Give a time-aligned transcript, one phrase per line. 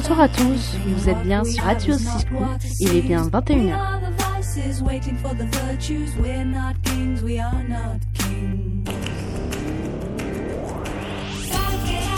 [0.00, 2.36] Bonsoir à tous, vous êtes bien sur Radio Cisco,
[2.78, 3.76] il est bien 21h.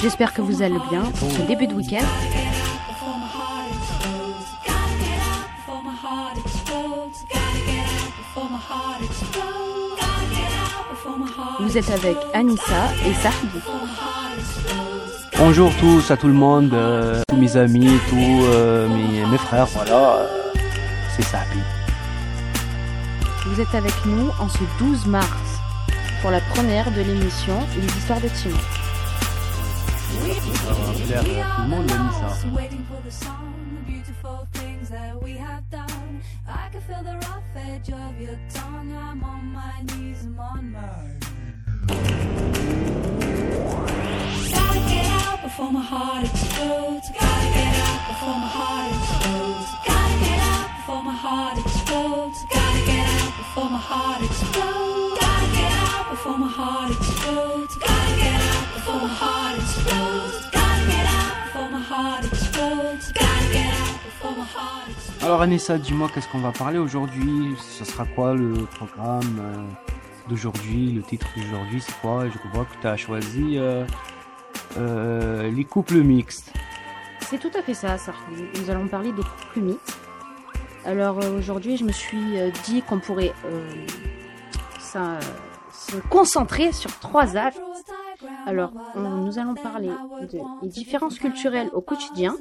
[0.02, 2.04] J'espère que vous allez bien pour ce début de week-end.
[11.60, 13.59] Vous êtes avec Anissa et Sardi.
[15.42, 19.64] Bonjour tous à tout le monde, euh, tous mes amis, tous euh, mes, mes frères,
[19.68, 20.26] voilà, euh,
[21.16, 21.58] c'est Sabi.
[23.46, 25.30] Vous êtes avec nous en ce 12 mars
[26.20, 28.59] pour la première de l'émission Les histoires de Timon.
[32.20, 33.40] Ça.
[65.22, 67.55] Alors Anessa, dis-moi qu'est-ce qu'on va parler aujourd'hui?
[67.59, 69.66] Ce sera quoi le programme euh,
[70.28, 72.25] d'aujourd'hui, le titre d'aujourd'hui, c'est quoi?
[72.27, 73.84] Je vois que tu as choisi euh,
[74.78, 76.53] euh, les couples mixtes.
[77.21, 78.44] C'est tout à fait ça, Sardi.
[78.60, 79.99] Nous allons parler des couples mixtes.
[80.84, 83.32] Alors euh, aujourd'hui, je me suis euh, dit qu'on pourrait
[84.81, 87.60] se concentrer sur trois axes.
[88.47, 89.91] Alors, nous allons parler
[90.21, 92.34] de- des différences culturelles au quotidien,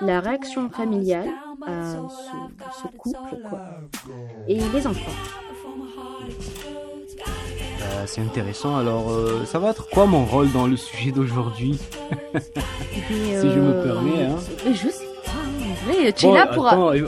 [0.00, 1.28] la réaction familiale
[1.66, 3.60] à ce, ce couple, quoi,
[4.48, 5.10] et les enfants.
[7.92, 8.76] Euh, c'est intéressant.
[8.76, 11.78] Alors, euh, ça va être quoi mon rôle dans le sujet d'aujourd'hui
[12.34, 12.38] Et,
[13.40, 14.36] Si je me permets, hein.
[14.64, 16.66] mais je sais pas, tu es Bon, là pour...
[16.66, 17.06] attends, euh,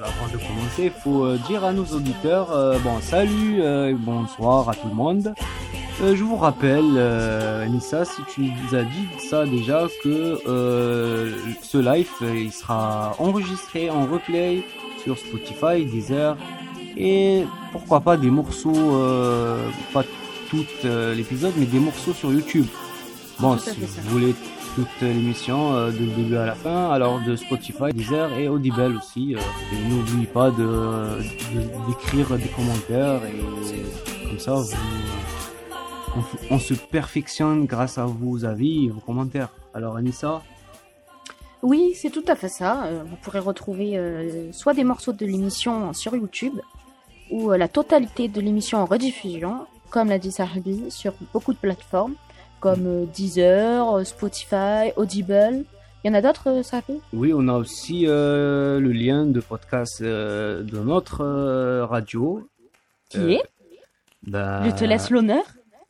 [0.00, 3.94] avant de commencer, il faut euh, dire à nos auditeurs, euh, bon, salut, euh, et
[3.94, 5.34] bonsoir à tout le monde.
[6.02, 11.32] Euh, je vous rappelle, euh, Anissa, si tu nous as dit ça déjà, que euh,
[11.62, 14.62] ce live, euh, il sera enregistré en replay
[15.02, 16.36] sur Spotify, Deezer,
[16.96, 20.04] et pourquoi pas des morceaux, euh, pas
[20.50, 22.66] tout euh, l'épisode, mais des morceaux sur YouTube.
[23.40, 23.74] Bon, si ça.
[24.02, 24.34] vous voulez
[24.74, 28.96] toute l'émission euh, de le début à la fin, alors de Spotify, Deezer et Audible
[28.96, 29.34] aussi.
[29.34, 29.38] euh,
[29.72, 37.66] et n'oubliez pas de de- d'écrire des commentaires et comme ça, vous, on, se perfectionne
[37.66, 39.50] grâce à vos avis et vos commentaires.
[39.74, 40.42] Alors Anissa,
[41.62, 42.88] Oui, c'est tout à fait ça.
[43.08, 46.54] Vous pourrez retrouver euh, soit des morceaux de l'émission sur YouTube
[47.30, 51.58] ou euh, la totalité de l'émission en rediffusion, comme l'a dit Sarbi, sur beaucoup de
[51.58, 52.14] plateformes
[52.60, 55.64] comme euh, Deezer, euh, Spotify, Audible.
[56.04, 60.00] Il y en a d'autres, Sarbi oui, on a aussi euh, le lien de podcast
[60.02, 62.46] euh, de notre euh, radio.
[63.08, 63.42] Qui est?
[64.26, 65.42] Ben, Je te laisse l'honneur.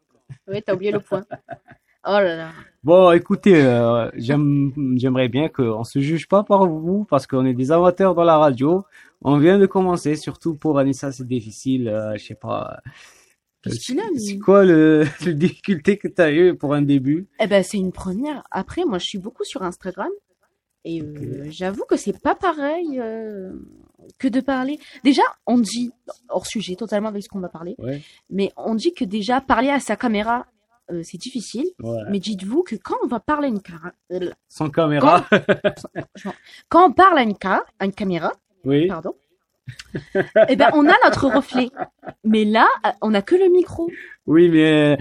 [0.48, 1.24] Oui, t'as oublié le point.
[2.06, 2.50] Oh là là.
[2.82, 7.52] Bon, écoutez, euh, j'aime, j'aimerais bien qu'on se juge pas par vous parce qu'on est
[7.52, 8.84] des amateurs dans la radio.
[9.22, 11.88] On vient de commencer, surtout pour Anissa, c'est difficile.
[11.88, 12.80] euh, je sais pas.
[13.62, 14.18] Qu'est-ce qu'il a, lui?
[14.20, 17.28] C'est quoi le, le difficulté que tu as eu pour un début?
[17.38, 18.44] Eh ben, c'est une première.
[18.50, 20.08] Après, moi, je suis beaucoup sur Instagram.
[20.86, 23.52] Et euh, j'avoue que c'est pas pareil euh,
[24.18, 24.78] que de parler.
[25.04, 25.90] Déjà, on dit,
[26.28, 28.02] hors sujet, totalement avec ce qu'on va parler, Ouais.
[28.30, 30.46] mais on dit que déjà, parler à sa caméra,
[30.90, 31.66] euh, c'est difficile.
[31.82, 32.00] Ouais.
[32.10, 35.24] Mais dites-vous que quand on va parler à une cara- euh, Sans caméra.
[36.68, 38.32] quand on parle à une, ca- à une caméra,
[38.64, 38.88] oui.
[38.88, 39.14] pardon,
[40.48, 41.70] eh ben, on a notre reflet.
[42.24, 43.88] Mais là, euh, on a que le micro.
[44.26, 44.98] Oui, mais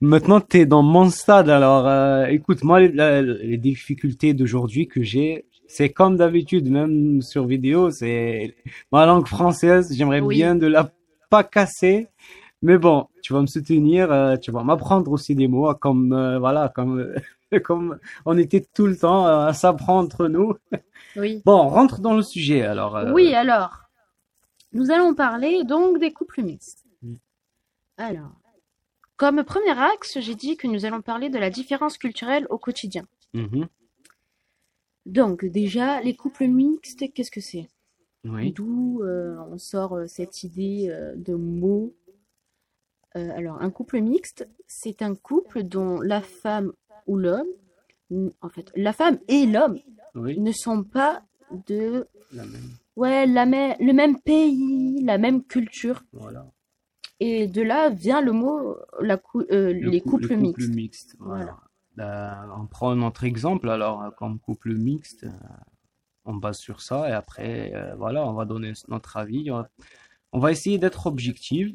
[0.00, 1.48] maintenant tu es dans mon stade.
[1.48, 7.90] Alors, euh, écoute, moi, les difficultés d'aujourd'hui que j'ai, c'est comme d'habitude, même sur vidéo,
[7.90, 8.56] c'est
[8.90, 9.92] ma langue française.
[9.96, 10.36] J'aimerais Oui.
[10.36, 10.90] bien de la
[11.30, 12.08] pas casser.
[12.62, 16.38] Mais bon, tu vas me soutenir, euh, tu vas m'apprendre aussi des mots, comme euh,
[16.40, 17.14] voilà, comme
[17.64, 20.54] comme on était tout le temps euh, à s'apprendre entre nous.
[21.16, 21.40] Oui.
[21.44, 22.62] Bon, on rentre dans le sujet.
[22.62, 23.88] Alors, euh, Oui, alors,
[24.72, 26.84] nous allons parler donc des couples mixtes.
[27.96, 28.32] Alors,
[29.16, 33.04] Comme premier axe, j'ai dit que nous allons parler de la différence culturelle au quotidien.
[33.34, 33.66] Mhm.
[35.10, 37.68] Donc, déjà, les couples mixtes, qu'est-ce que c'est?
[38.24, 38.52] Oui.
[38.52, 41.94] D'où euh, on sort euh, cette idée euh, de mot.
[43.16, 46.72] Euh, alors, un couple mixte, c'est un couple dont la femme
[47.06, 47.48] ou l'homme,
[48.40, 49.78] en fait, la femme et l'homme
[50.14, 50.38] Oui.
[50.38, 51.22] ne sont pas
[51.66, 52.70] de, La même.
[52.96, 56.04] ouais, la même, le même pays, la même culture.
[56.12, 56.46] Voilà.
[57.18, 60.42] Et de là vient le mot, la cou- euh, Le les cou- couples le couple
[60.42, 60.74] mixtes.
[60.74, 61.16] mixte.
[61.18, 61.58] Voilà.
[61.98, 65.24] On prend notre exemple alors euh, comme couple mixte.
[65.24, 65.30] euh,
[66.26, 69.50] on base sur ça et après euh, voilà, on va donner notre avis.
[69.50, 69.68] On va,
[70.32, 71.70] on va essayer d'être objectif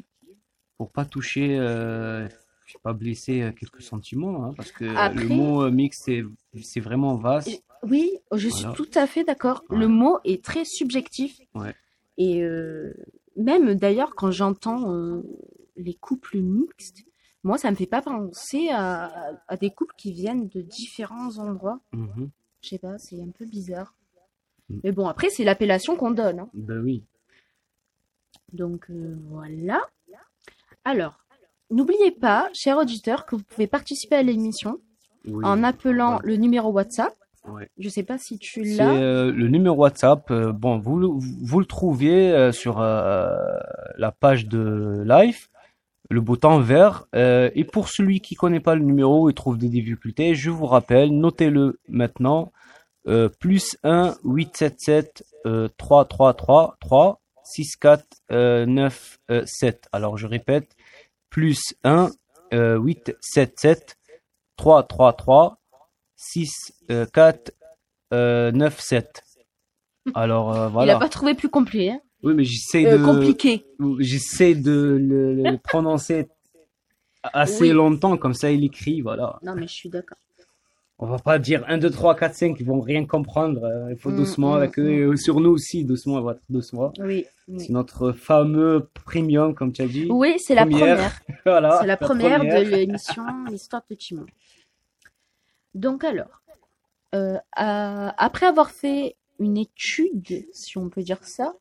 [0.78, 2.28] pour pas toucher, euh,
[2.64, 6.10] je sais pas blesser euh, quelques sentiments hein, parce que Après- le mot euh, mixte
[6.62, 7.62] c'est vraiment vaste.
[7.82, 8.76] Oui, je suis Voilà.
[8.76, 9.62] tout à fait d'accord.
[9.68, 9.78] Ouais.
[9.78, 11.38] Le mot est très subjectif.
[11.54, 11.74] Ouais.
[12.16, 12.94] Et euh,
[13.36, 15.22] même d'ailleurs, quand j'entends euh,
[15.76, 17.04] les couples mixtes,
[17.46, 19.12] moi, ça me fait pas penser à,
[19.48, 21.80] à des couples qui viennent de différents endroits.
[21.92, 22.28] Mhm.
[22.62, 23.94] Je sais pas, c'est un peu bizarre.
[24.68, 24.78] Mm.
[24.84, 26.40] Mais bon, après, c'est l'appellation qu'on donne.
[26.40, 26.48] hein.
[26.54, 27.04] Ben oui.
[28.52, 29.80] Donc euh, voilà.
[30.84, 31.18] Alors,
[31.70, 34.78] n'oubliez pas, chers auditeurs, que vous pouvez participer à l'émission
[35.26, 35.44] Oui.
[35.44, 37.12] en appelant le numéro WhatsApp.
[37.48, 37.68] Ouais.
[37.78, 38.90] Je sais pas si tu l'as.
[38.90, 40.30] euh, le numéro WhatsApp.
[40.30, 45.48] euh, bon, vous, le- vous le trouvez euh, sur la page de Live,
[46.10, 47.06] le bouton vert.
[47.14, 50.66] euh, et pour celui qui connaît pas le numéro et trouve des difficultés, je vous
[50.66, 52.52] rappelle, notez-le maintenant.
[53.08, 59.88] Euh, plus 1 877 euh, 333 3 64 euh, 9 euh, 7.
[59.92, 60.74] Alors je répète,
[61.30, 62.10] plus 1
[62.52, 63.96] euh, 877
[64.56, 65.58] 333
[66.16, 67.52] 6 euh, 4
[68.12, 69.22] euh, 9 7.
[70.14, 70.96] Alors euh, Il voilà.
[70.96, 72.00] a pas trouvé plus complet, hein.
[72.26, 73.64] Oui, mais j'essaie Euh, de compliqué.
[74.00, 76.26] j'essaie de le, le prononcer
[77.22, 77.70] assez Oui.
[77.70, 79.38] longtemps comme ça il écrit, voilà.
[79.42, 80.18] Non, mais je suis d'accord.
[80.98, 83.62] On va pas dire 1 2 3 4 5, ils vont rien comprendre.
[83.64, 86.92] euh, Il faut Mm, doucement mm, avec eux euh, sur nous aussi doucement, voilà, doucement.
[86.98, 87.26] Oui.
[87.48, 87.60] oui.
[87.60, 90.08] C'est notre fameux premium comme tu as dit.
[90.10, 91.20] Oui, c'est la Première.
[91.44, 94.26] Voilà, C'est la première de l'émission L'histoire de Timon.
[95.74, 96.42] Donc alors,
[97.14, 101.54] euh, après avoir fait une étude, si on peut dire ça,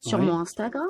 [0.00, 0.26] sur Oui.
[0.26, 0.88] mon Instagram,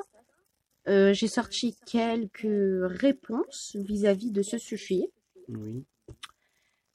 [0.88, 2.46] euh, j'ai sorti quelques
[2.82, 5.10] réponses vis-à-vis de ce sujet.
[5.48, 5.84] Oui.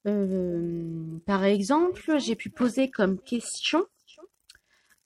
[0.06, 3.86] Euh, par exemple, j'ai pu poser comme question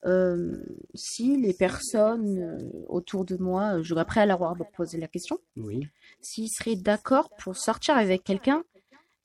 [0.06, 0.56] euh,
[0.94, 2.58] si les personnes
[2.88, 5.86] autour de moi, je après leur avoir posé la question, Oui.
[6.22, 8.64] s'ils seraient d'accord pour sortir avec quelqu'un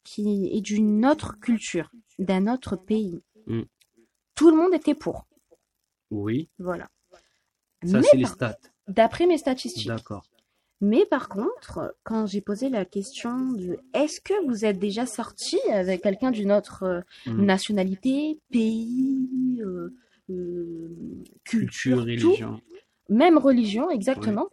[0.04, 3.22] qui est d'une autre culture, d'un autre pays.
[3.48, 3.62] Mm.
[4.36, 5.26] Tout le monde était pour.
[6.12, 6.50] Oui.
[6.60, 6.90] Voilà.
[7.88, 8.58] Ça c'est les stats.
[8.88, 9.88] D'après mes statistiques.
[9.88, 10.24] D'accord.
[10.82, 15.58] Mais par contre, quand j'ai posé la question de est-ce que vous êtes déjà sorti
[15.72, 17.02] avec quelqu'un d'une autre euh,
[17.32, 17.46] Mm.
[17.46, 19.94] nationalité, pays, euh,
[20.30, 22.62] euh, culture, Culture, tout, religion.
[23.10, 24.48] même religion exactement,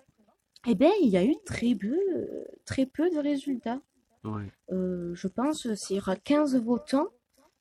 [0.69, 1.99] eh bien, il y a eu très peu,
[2.65, 3.81] très peu de résultats.
[4.25, 4.45] Ouais.
[4.71, 7.09] Euh, je pense sur 15 votants,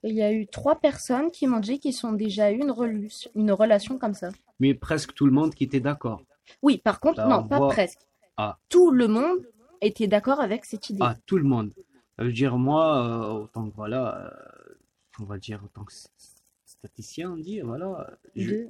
[0.03, 3.51] il y a eu trois personnes qui m'ont dit qu'ils sont déjà eu une, une
[3.51, 4.29] relation comme ça.
[4.61, 6.21] Mais presque tout le monde qui était d'accord.
[6.61, 7.99] Oui, par contre, Là, non, on pas voit- presque.
[8.37, 8.57] Ah.
[8.69, 9.39] Tout le monde
[9.81, 10.99] était d'accord avec cette idée.
[11.01, 11.71] Ah, tout le monde.
[12.17, 14.73] Ça veut dire moi, euh, autant que voilà, euh,
[15.19, 15.91] on va dire autant que
[16.65, 18.67] statisticien, on dit, voilà, je, De-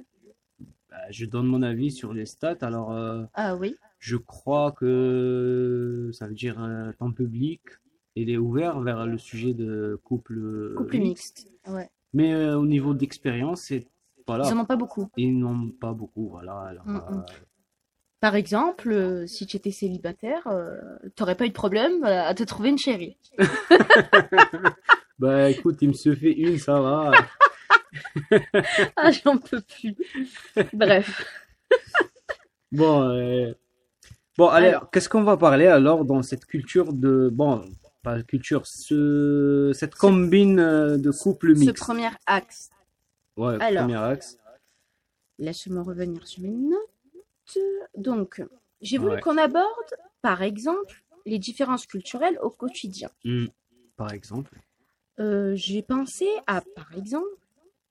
[0.90, 2.56] bah, je donne mon avis sur les stats.
[2.62, 3.76] Alors, euh, Ah oui.
[3.98, 7.60] je crois que ça veut dire euh, ton public,
[8.16, 11.46] il est ouvert vers le sujet de couple Couple mixte.
[11.46, 11.52] mixte.
[11.68, 11.90] Ouais.
[12.14, 13.86] Mais au niveau d'expérience, c'est
[14.26, 15.08] voilà, Ils en ont pas beaucoup.
[15.16, 16.54] ils n'ont pas beaucoup, voilà.
[16.68, 17.24] Alors, Mm, euh, mm.
[18.20, 20.76] Par exemple, euh, si tu étais célibataire, euh,
[21.16, 23.18] t'aurais pas eu de problème euh, à te trouver une chérie.
[25.18, 27.10] bah écoute, il me se fait une, ça va.
[28.96, 29.96] Ah, j'en peux plus.
[30.72, 31.24] Bref.
[32.72, 33.52] Bon, euh,
[34.38, 34.90] bon, allez, Alors.
[34.90, 37.64] qu'est-ce qu'on va parler alors dans cette culture de, bon,
[38.02, 41.76] pas culture, ce, cette combine de couple Ce mixte?
[41.76, 42.70] premier axe.
[43.36, 43.84] Ouais, Alors.
[43.84, 44.38] premier axe.
[45.38, 47.58] Laisse-moi revenir sur mes notes.
[47.96, 48.42] Donc,
[48.80, 49.20] j'ai voulu Ouais.
[49.20, 53.10] qu'on aborde, par exemple, les différences culturelles au quotidien.
[53.24, 53.46] Hmm,
[53.96, 54.58] Par exemple.
[55.20, 57.26] Euh, j'ai pensé à, par exemple,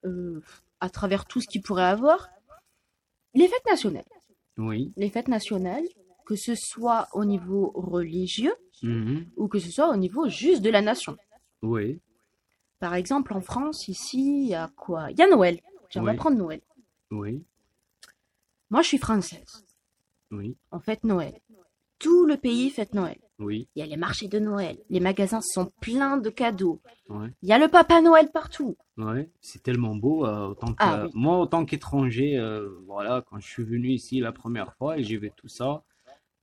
[0.06, 0.42] euh,
[0.80, 2.30] à travers tout ce qu'il pourrait avoir,
[3.34, 4.04] les fêtes nationales.
[4.58, 4.92] Oui.
[4.98, 5.86] Les fêtes nationales,
[6.26, 9.30] que ce soit au niveau religieux Mhm.
[9.38, 11.16] ou que ce soit au niveau juste de la nation.
[11.62, 12.00] Oui.
[12.82, 15.12] Par exemple, en France, ici, il y a quoi?
[15.12, 15.62] Il y a Noël.
[15.90, 16.18] Tiens, on va Oui.
[16.18, 16.62] prendre Noël.
[17.12, 17.44] Oui.
[18.72, 19.64] Moi, je suis française.
[20.32, 20.58] Oui.
[20.72, 21.40] On fête Noël.
[22.00, 23.20] Tout le pays fête Noël.
[23.38, 24.78] Oui, Il y a les marchés de Noël.
[24.90, 26.82] Les magasins sont pleins de cadeaux.
[27.10, 27.30] ouais.
[27.44, 28.76] Il y a le Papa Noël partout.
[28.98, 30.26] Ouais, c'est tellement beau.
[30.26, 31.12] euh, autant que, Ah, oui.
[31.14, 35.04] Moi, en tant qu'étranger, euh, voilà, quand je suis venu ici la première fois et
[35.04, 35.84] j'ai vu tout ça,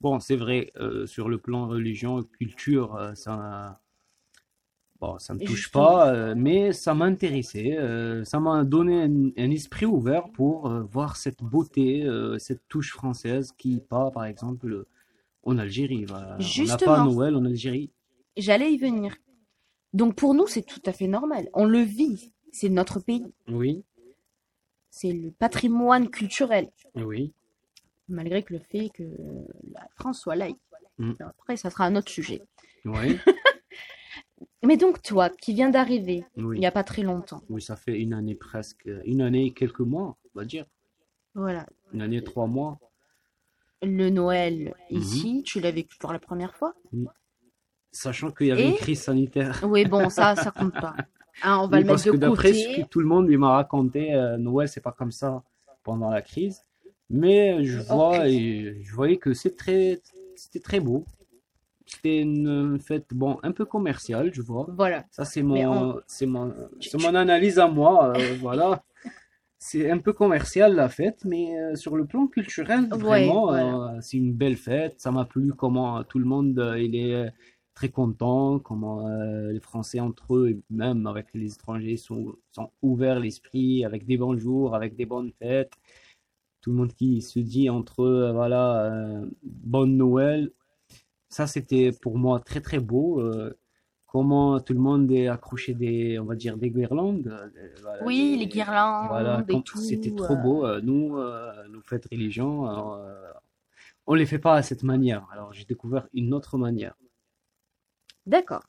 [0.01, 3.81] bon, c'est vrai, euh, sur le plan religion, culture, euh, ça,
[5.01, 5.85] bon, ça me touche Justement.
[5.89, 7.77] pas, euh, mais ça m'a intéressé.
[7.79, 12.07] euh, ça m'a donné un, un esprit ouvert pour euh, voir cette beauté,
[12.39, 14.85] cette touche française qui pas, par exemple,
[15.45, 16.05] en Algérie.
[16.05, 16.27] Voilà.
[16.27, 17.05] On n'a pas Justement.
[17.07, 17.91] Noël en Algérie.
[18.37, 19.17] J'allais y venir.
[19.95, 21.49] Donc pour nous, c'est tout à fait normal.
[21.55, 22.33] On le vit.
[22.53, 23.27] C'est notre pays.
[23.49, 23.85] Oui,
[24.91, 26.71] C'est le patrimoine culturel.
[26.95, 27.33] oui,
[28.09, 29.03] Malgré que le fait que
[29.75, 30.59] la France soit laïque.
[30.99, 31.13] Mm.
[31.21, 32.41] Après, ça sera un autre sujet.
[32.85, 33.19] oui,
[34.65, 37.99] Mais donc toi, qui viens d'arriver il n'y a pas très longtemps, Oui, ça fait
[38.01, 40.67] une année presque, une année et quelques mois, on va dire.
[41.35, 42.79] voilà, Une année et trois mois.
[43.83, 44.99] le Noël Mhm.
[44.99, 46.75] ici, tu l'as vécu pour la première fois?
[47.93, 49.65] Sachant qu'il y avait une crise sanitaire.
[49.65, 50.95] Oui, bon, ça, ça compte pas.
[51.43, 53.29] Hein, on va Oui, le parce mettre que de d'après ce que tout le monde
[53.29, 55.43] lui m'a raconté, euh, Noël, c'est pas comme ça
[55.85, 56.61] pendant la crise.
[57.11, 60.01] Mais je vois et je voyais que c'est très,
[60.37, 61.05] c'était très beau.
[61.91, 64.67] C'était une fête, bon, un peu commerciale, je vois.
[64.77, 65.05] Voilà.
[65.11, 68.83] Ça, c'est mon, on- c'est mon, c'est mon analyse à moi, euh, voilà.
[69.59, 73.95] C'est un peu commercial la fête, mais euh, sur le plan culturel, Ouais, vraiment, voilà.
[73.97, 75.01] euh, c'est une belle fête.
[75.01, 77.33] Ça m'a plu comment tout le monde il est
[77.75, 79.09] très content, comment
[79.51, 84.17] les Français entre eux, et même avec les étrangers, sont, sont ouverts l'esprit, avec des
[84.19, 85.73] bons jours, avec des bonnes fêtes.
[86.61, 90.51] Tout le monde qui se dit entre eux, voilà, euh, bonne Noël.
[91.29, 93.21] Ça, c'était pour moi très très beau.
[93.21, 93.55] euh,
[94.07, 97.27] comment tout le monde est accroché des, on va dire, des guirlandes.
[97.29, 99.45] euh, voilà, Oui, des- les guirlandes voilà,
[99.75, 100.81] c'était trop euh, beau.
[100.81, 101.19] Nous,
[101.69, 102.67] nos fêtes religion,
[104.07, 105.27] on les fait pas à cette manière.
[105.33, 106.95] Alors, j'ai découvert une autre manière.
[108.27, 108.63] D'accord.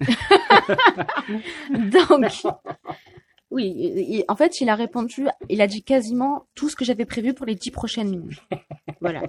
[1.70, 2.44] Donc,
[3.50, 7.04] oui, il- en fait, il a répondu, il a dit quasiment tout ce que j'avais
[7.06, 8.40] prévu pour les dix prochaines minutes.
[9.00, 9.22] Voilà.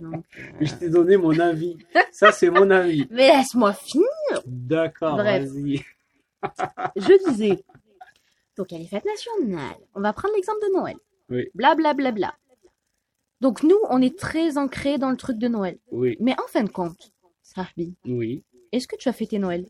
[0.00, 1.76] Donc, euh, Je t'ai donné mon avis.
[2.12, 3.06] Ça, c'est mon avis.
[3.10, 4.06] Mais laisse-moi finir.
[4.46, 5.48] D'accord, Bref.
[5.48, 5.80] vas-y.
[6.96, 7.64] Je disais.
[8.56, 9.76] Donc, il y a les fêtes nationales.
[9.96, 10.96] On va prendre l'exemple de Noël.
[11.28, 11.48] Oui.
[11.54, 12.34] Bla bla bla bla.
[13.40, 15.78] Donc, nous, on est très ancrés dans le truc de Noël.
[15.90, 17.10] Oui, Mais en fin de compte,
[17.42, 18.44] Sahbi, oui.
[18.70, 19.66] est-ce que tu as fêté Noël?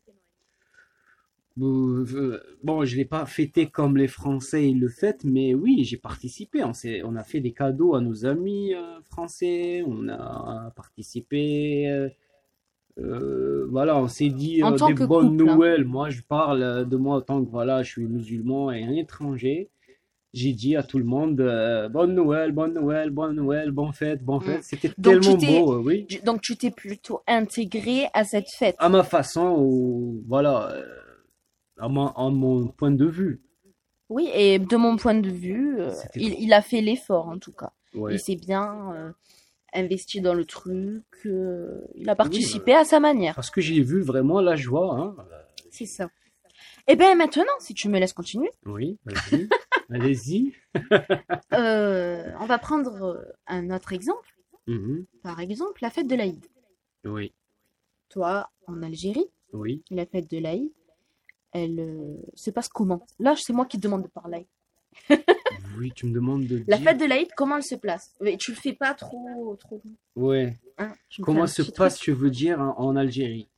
[2.63, 6.63] Bon, je l'ai pas fêté comme les Français le fêtent, mais oui, j'ai participé.
[6.65, 6.73] On
[7.05, 9.83] on a fait des cadeaux à nos amis euh, français.
[9.87, 11.89] On a participé.
[11.89, 12.09] euh,
[12.99, 15.55] euh, voilà, on s'est dit euh, des bonnes couple, hein.
[15.55, 15.85] nouvelles.
[15.85, 18.93] Moi, je parle euh, de moi en tant que voilà, je suis musulman et un
[18.93, 19.71] étranger.
[20.33, 24.23] J'ai dit à tout le monde euh, bonne Noël, bonne Noël, bonne Noël, bonne fête,
[24.23, 24.61] bonne fête.
[24.61, 24.63] Mm.
[24.63, 26.07] C'était Donc, tu tellement beau, euh, oui.
[26.25, 28.77] Donc, tu t'es plutôt intégré à cette fête.
[28.79, 30.85] À ma façon, ou voilà, euh,
[31.81, 33.41] à mon, à mon point de vue.
[34.09, 37.73] Oui, et de mon point de vue, euh, il, a fait l'effort en tout cas.
[37.95, 38.15] Ouais.
[38.15, 39.13] Il s'est bien euh,
[39.73, 41.05] investi dans le truc.
[41.27, 43.35] euh, il a participé à sa manière.
[43.37, 45.17] Parce que j'ai vu vraiment la joie, hein.
[45.71, 46.11] C'est ça.
[46.89, 49.49] Et bien maintenant, si tu me laisses continuer, Oui, vas-y.
[49.91, 50.53] Allez-y.
[51.53, 54.37] euh, on va prendre un autre exemple.
[54.67, 55.07] Mhm.
[55.23, 56.45] Par exemple, la fête de l'Aïd.
[57.05, 57.33] Oui,
[58.09, 59.83] Toi, en Algérie, oui.
[59.91, 60.71] la fête de l'Aïd,
[61.53, 63.07] elle euh, se passe comment?
[63.19, 64.47] Là, c'est moi qui te demande de parler.
[65.79, 66.89] Oui, tu me demandes de La dire.
[66.89, 68.13] fête de l'Aïd, comment elle se place?
[68.21, 69.81] Mais tu le fais pas trop, trop.
[70.17, 70.59] Ouais.
[70.79, 72.05] hein, fais Comment se passe, truc.
[72.05, 73.49] tu veux dire, en, en Algérie?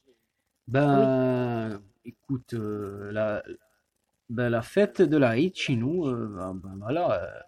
[0.69, 3.43] Ben, écoute, euh, la,
[4.29, 7.45] ben, la fête de l'Aïd chez nous, euh, ben, ben, voilà,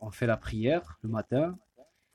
[0.00, 1.58] on fait la prière le matin.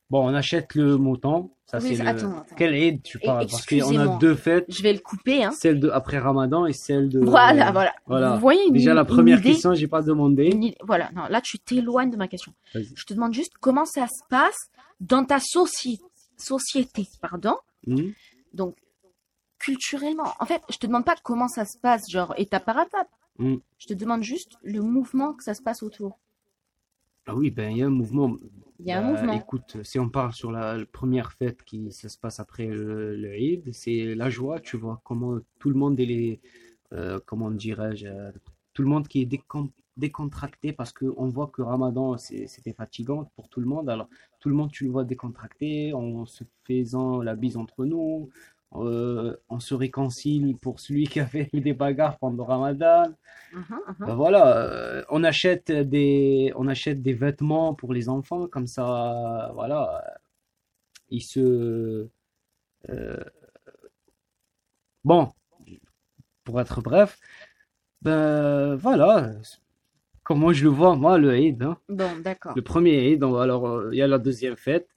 [0.09, 1.51] Bon, on achète le mouton.
[1.67, 2.09] Ça, Oui, c'est le.
[2.09, 2.55] attends, attends.
[2.55, 3.45] Quelle Eid tu parles?
[3.47, 5.51] Parce qu'on a deux fêtes, Je vais le couper, hein.
[5.51, 7.19] celle de après Ramadan et celle de.
[7.19, 7.93] Voilà, voilà.
[8.07, 8.33] voilà.
[8.33, 10.47] Vous voyez une, Déjà, la première idée, question, j'ai pas demandé.
[10.47, 12.53] une Voilà, non, là, tu t'éloignes de ma question.
[12.73, 15.99] Je te demande juste comment ça se passe dans ta soci-
[16.37, 17.55] société, pardon.
[17.85, 18.13] Mhm.
[18.55, 18.75] Donc,
[19.59, 20.33] culturellement.
[20.39, 23.09] En fait, je te demande pas comment ça se passe, genre étape par étape.
[23.37, 23.57] Mm.
[23.77, 26.17] Je te demande juste le mouvement que ça se passe autour.
[27.27, 28.35] Ah oui, ben, il y a un mouvement.
[28.79, 29.39] Il y a un Bah, mouvement.
[29.43, 33.15] Écoute, si on parle sur la, la première fête qui ça se passe après le,
[33.15, 36.39] le Eid, c'est la joie, tu vois, comment tout le monde est,
[36.93, 38.31] euh, comment dirais-je, euh,
[38.73, 43.25] tout le monde qui est décon- décontracté parce que on voit que Ramadan c'était fatigant
[43.35, 43.89] pour tout le monde.
[43.89, 44.07] Alors
[44.39, 48.29] tout le monde tu le vois décontracté, en se faisant la bise entre nous,
[48.75, 53.05] euh, on se réconcilie pour celui qui a fait des bagarres pendant Ramadan.
[53.53, 53.63] Mhm,
[53.99, 54.07] mhm.
[54.07, 59.51] Ben voilà, euh, on achète des, on achète des vêtements pour les enfants, comme ça,
[59.55, 60.17] voilà, euh,
[61.09, 62.09] ils se,
[62.89, 63.23] Euh,
[65.03, 65.33] Bon,
[66.43, 67.17] pour être bref,
[68.01, 69.31] ben voilà,
[70.23, 71.77] comment je le vois moi le Eid, hein.
[71.89, 72.53] Bon, d'accord.
[72.55, 74.89] Le premier Eid, alors euh, il y a la deuxième fête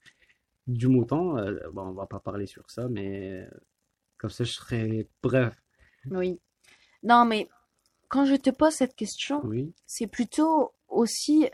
[0.67, 1.37] du mouton.
[1.37, 3.47] euh, bon, on va pas parler sur ça, mais
[4.17, 5.55] comme ça je serai bref.
[6.09, 6.39] Oui.
[7.03, 7.49] Non, mais
[8.09, 11.47] quand je te pose cette question, Oui, c'est plutôt aussi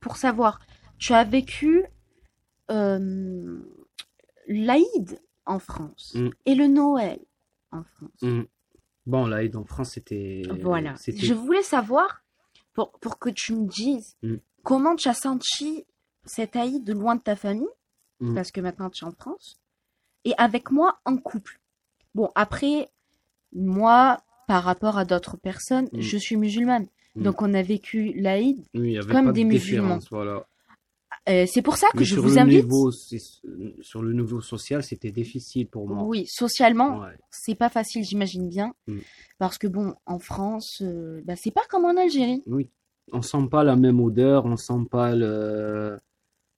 [0.00, 0.60] pour savoir,
[0.98, 1.84] tu as vécu
[2.70, 3.60] euh,
[4.46, 6.30] l'Aïd en France Mm.
[6.46, 7.18] et le Noël
[7.70, 8.22] en France.
[8.22, 8.42] Mm.
[9.06, 10.94] Bon, l'Aïd en France c'était Voilà.
[11.06, 12.24] Je voulais savoir,
[12.72, 14.36] pour, pour que tu me dises, Mm.
[14.62, 15.84] comment tu as senti
[16.24, 17.66] cet Aïd loin de ta famille,
[18.22, 18.34] Mm.
[18.34, 19.58] parce que maintenant tu es en France,
[20.24, 21.60] et avec moi en couple.
[22.14, 22.88] Bon, après,
[23.52, 26.00] moi, par rapport à d'autres personnes, Mm.
[26.00, 26.86] je suis musulmane.
[27.16, 27.22] Mm.
[27.24, 28.64] Donc on a vécu l'Aïd.
[28.74, 29.98] oui, comme pas des de musulmans.
[30.10, 30.46] voilà.
[31.28, 32.64] Euh, c'est pour ça que Mais je vous invite.
[32.64, 33.42] niveau, c'est-
[33.80, 36.02] sur le niveau social, c'était difficile pour moi.
[36.04, 37.16] Oui, socialement, Ouais.
[37.30, 38.74] c'est pas facile, j'imagine bien.
[38.88, 38.98] Mm.
[39.38, 42.42] Parce que bon, en France, euh, bah, c'est pas comme en Algérie.
[42.46, 42.70] Oui,
[43.12, 45.98] on sent pas la même odeur, on sent pas le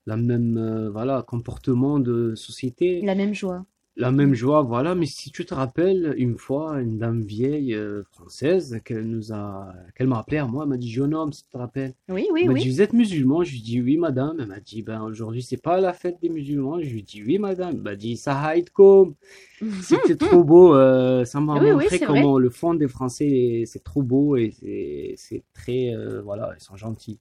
[0.07, 3.65] la même euh, voilà comportement de société, La même joie.
[3.97, 4.95] la même joie, voilà.
[4.95, 9.73] Mais si tu te rappelles, une fois, une dame vieille euh, française qu'elle nous a,
[9.95, 11.95] qu'elle m'a appelé à moi, elle m'a dit jeune homme, si tu te rappelles.
[12.09, 12.63] Oui, oui, Elle m'a oui.
[12.63, 13.45] dit vous êtes musulman?
[13.45, 14.37] Je lui dis oui madame.
[14.41, 16.81] Elle m'a dit ben aujourd'hui c'est pas la fête des musulmans.
[16.81, 17.77] Je lui dis oui madame.
[17.77, 19.15] Elle m'a dit ça haïtkom.
[19.83, 24.03] C'était trop beau, euh, ça m'a Oui, montré comment le fond des Français, c'est trop
[24.03, 25.95] beau et c'est c'est très,
[26.25, 27.21] voilà, ils sont gentils.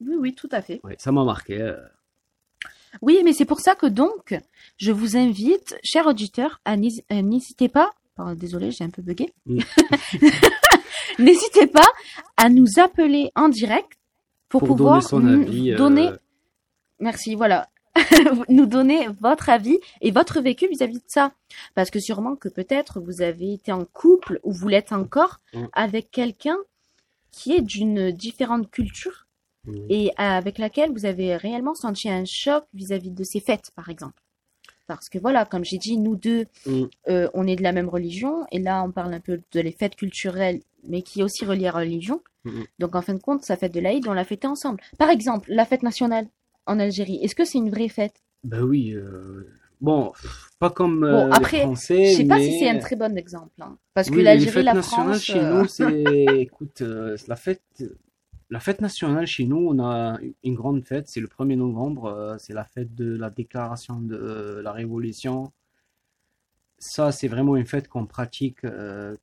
[0.00, 0.80] Oui, oui, tout à fait.
[0.84, 1.60] Ouais, ça m'a marqué.
[1.60, 1.76] euh.
[3.02, 4.38] Oui, mais c'est pour ça que donc,
[4.78, 9.32] je vous invite, chers auditeurs, à euh, n'hésitez pas, pardon, désolé, j'ai un peu bugué,
[9.46, 9.60] Mm.
[11.18, 11.86] n'hésitez pas
[12.36, 13.92] à nous appeler en direct
[14.48, 15.72] pour, Pour pouvoir donner son nous avis.
[15.72, 16.10] euh, donner,
[17.00, 17.68] merci, voilà,
[18.48, 21.32] nous donner votre avis et votre vécu vis-à-vis de ça.
[21.74, 25.66] Parce que sûrement que peut-être vous avez été en couple ou vous l'êtes encore Mm.
[25.72, 26.56] avec quelqu'un
[27.32, 29.25] qui est d'une différente culture
[29.66, 29.82] oui.
[29.88, 34.22] et avec laquelle vous avez réellement senti un choc vis-à-vis de ces fêtes, par exemple.
[34.86, 36.82] Parce que voilà, comme j'ai dit, nous deux, Mm.
[37.08, 39.72] euh, on est de la même religion, et là, on parle un peu de les
[39.72, 42.22] fêtes culturelles, mais qui est aussi reliée à la religion.
[42.44, 42.62] Mm.
[42.78, 44.80] Donc, en fin de compte, sa fête de l'Aïd, on l'a fêtée ensemble.
[44.98, 46.26] Par exemple, la fête nationale
[46.66, 48.22] en Algérie, est-ce que c'est une vraie fête?
[48.44, 48.92] Ben oui.
[48.94, 49.48] euh,
[49.80, 50.12] Bon,
[50.58, 52.48] pas comme Bon, euh, les après, Français, Je sais pas mais...
[52.50, 53.76] si c'est un très bon exemple, hein.
[53.92, 56.04] parce que Oui, l'Algérie, la France, chez euh, nous, c'est,
[56.40, 57.60] écoute, euh, la fête,
[58.50, 62.36] la fête nationale chez nous, on a une grande fête, c'est le 1er novembre, euh,
[62.38, 65.52] c'est la fête de la déclaration de euh, la Révolution.
[66.78, 69.16] Ça, c'est vraiment une fête qu'on pratique euh,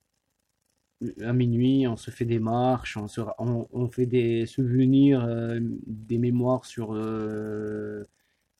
[1.22, 5.58] à minuit, on se fait des marches, on, se, on, on fait des souvenirs, euh,
[5.86, 8.04] des mémoires sur euh,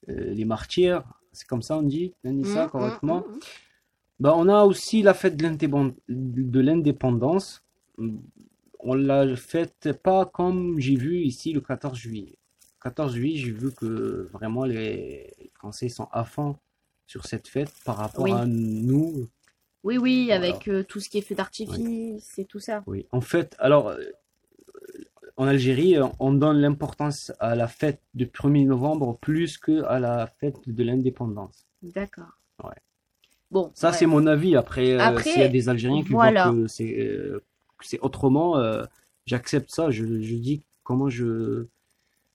[0.09, 1.03] euh, les martyrs.
[1.31, 3.21] C'est comme ça on dit, Anissa, mm, correctement.
[3.27, 3.39] mm, mm, mm.
[4.21, 7.63] Bah, on a aussi la fête de l'indépendance.
[8.87, 12.37] On l'a faite pas comme j'ai vu ici le 14 juillet.
[12.83, 16.55] 14 juillet, j'ai vu que vraiment les Français sont à fond
[17.07, 18.31] sur cette fête par rapport Oui.
[18.31, 19.27] à nous.
[19.83, 20.35] Oui, oui, Voilà.
[20.47, 22.83] avec euh, tout ce qui est feu d'artifice et tout ça.
[22.85, 23.07] Oui.
[23.11, 23.97] En fait, alors, euh,
[25.37, 30.27] en Algérie, on donne l'importance à la fête du 1er novembre plus que à la
[30.39, 31.65] fête de l'indépendance.
[31.81, 32.37] D'accord.
[32.63, 32.69] Ouais.
[33.51, 33.95] Bon, Ça, ouais.
[33.97, 34.55] c'est mon avis.
[34.55, 36.49] Après, euh, Après, s'il y a des Algériens qui voilà.
[36.51, 37.29] voient que c'est
[37.81, 38.83] c'est autrement, euh,
[39.25, 39.91] j'accepte ça.
[39.91, 41.67] Je, je dis comment je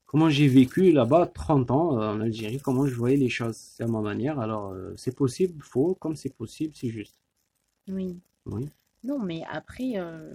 [0.07, 3.57] comment j'ai vécu là-bas 30 ans euh, en Algérie, comment je voyais les choses.
[3.57, 4.41] C'est à ma manière.
[4.41, 7.17] Alors, euh, c'est possible, faux, comme c'est possible, c'est juste.
[7.89, 8.19] Oui.
[8.47, 8.69] Oui.
[9.05, 10.35] Non, mais après, euh,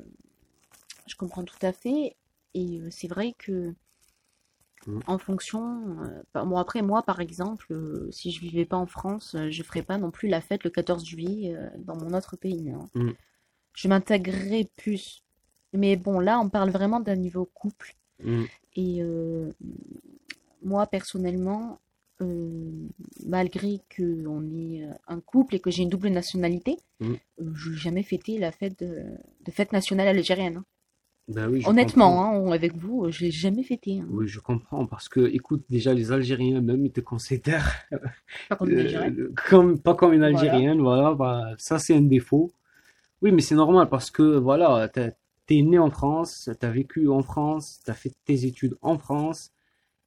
[1.07, 2.15] je comprends tout à fait.
[2.53, 3.73] Et c'est vrai que,
[4.87, 4.99] Mm.
[5.07, 6.03] en fonction.
[6.35, 9.81] euh, bon, après, moi, par exemple, euh, si je vivais pas en France, je ferais
[9.81, 12.69] pas non plus la fête le 14 juillet dans mon autre pays.
[12.71, 12.87] hein.
[12.93, 13.11] Mm.
[13.75, 15.23] Je m'intégrerais plus.
[15.73, 17.95] Mais bon, là, on parle vraiment d'un niveau couple.
[18.23, 18.43] Mm.
[18.77, 19.51] Et euh,
[20.63, 21.79] moi, personnellement,
[22.21, 22.71] euh,
[23.25, 27.13] malgré que on est euh, un couple et que j'ai une double nationalité, Mm.
[27.41, 29.03] euh, je n'ai jamais fêté la fête de,
[29.45, 30.57] de fête nationale algérienne.
[30.57, 30.65] hein.
[31.27, 33.99] Ben oui, Honnêtement, hein, on- avec vous, euh, je l'ai jamais fêté.
[33.99, 34.05] hein.
[34.11, 37.73] Oui, je comprends parce que, écoute, déjà les Algériens même, ils te considèrent
[38.47, 39.27] Pas comme une euh, Algérienne.
[39.49, 40.37] comme pas comme une Voilà.
[40.39, 42.51] Algérienne, voilà, bah, ça c'est un défaut.
[43.25, 45.15] Oui, mais c'est normal parce que voilà, t'es
[45.63, 49.51] né en France, t'as vécu en France, t'as fait tes études en France,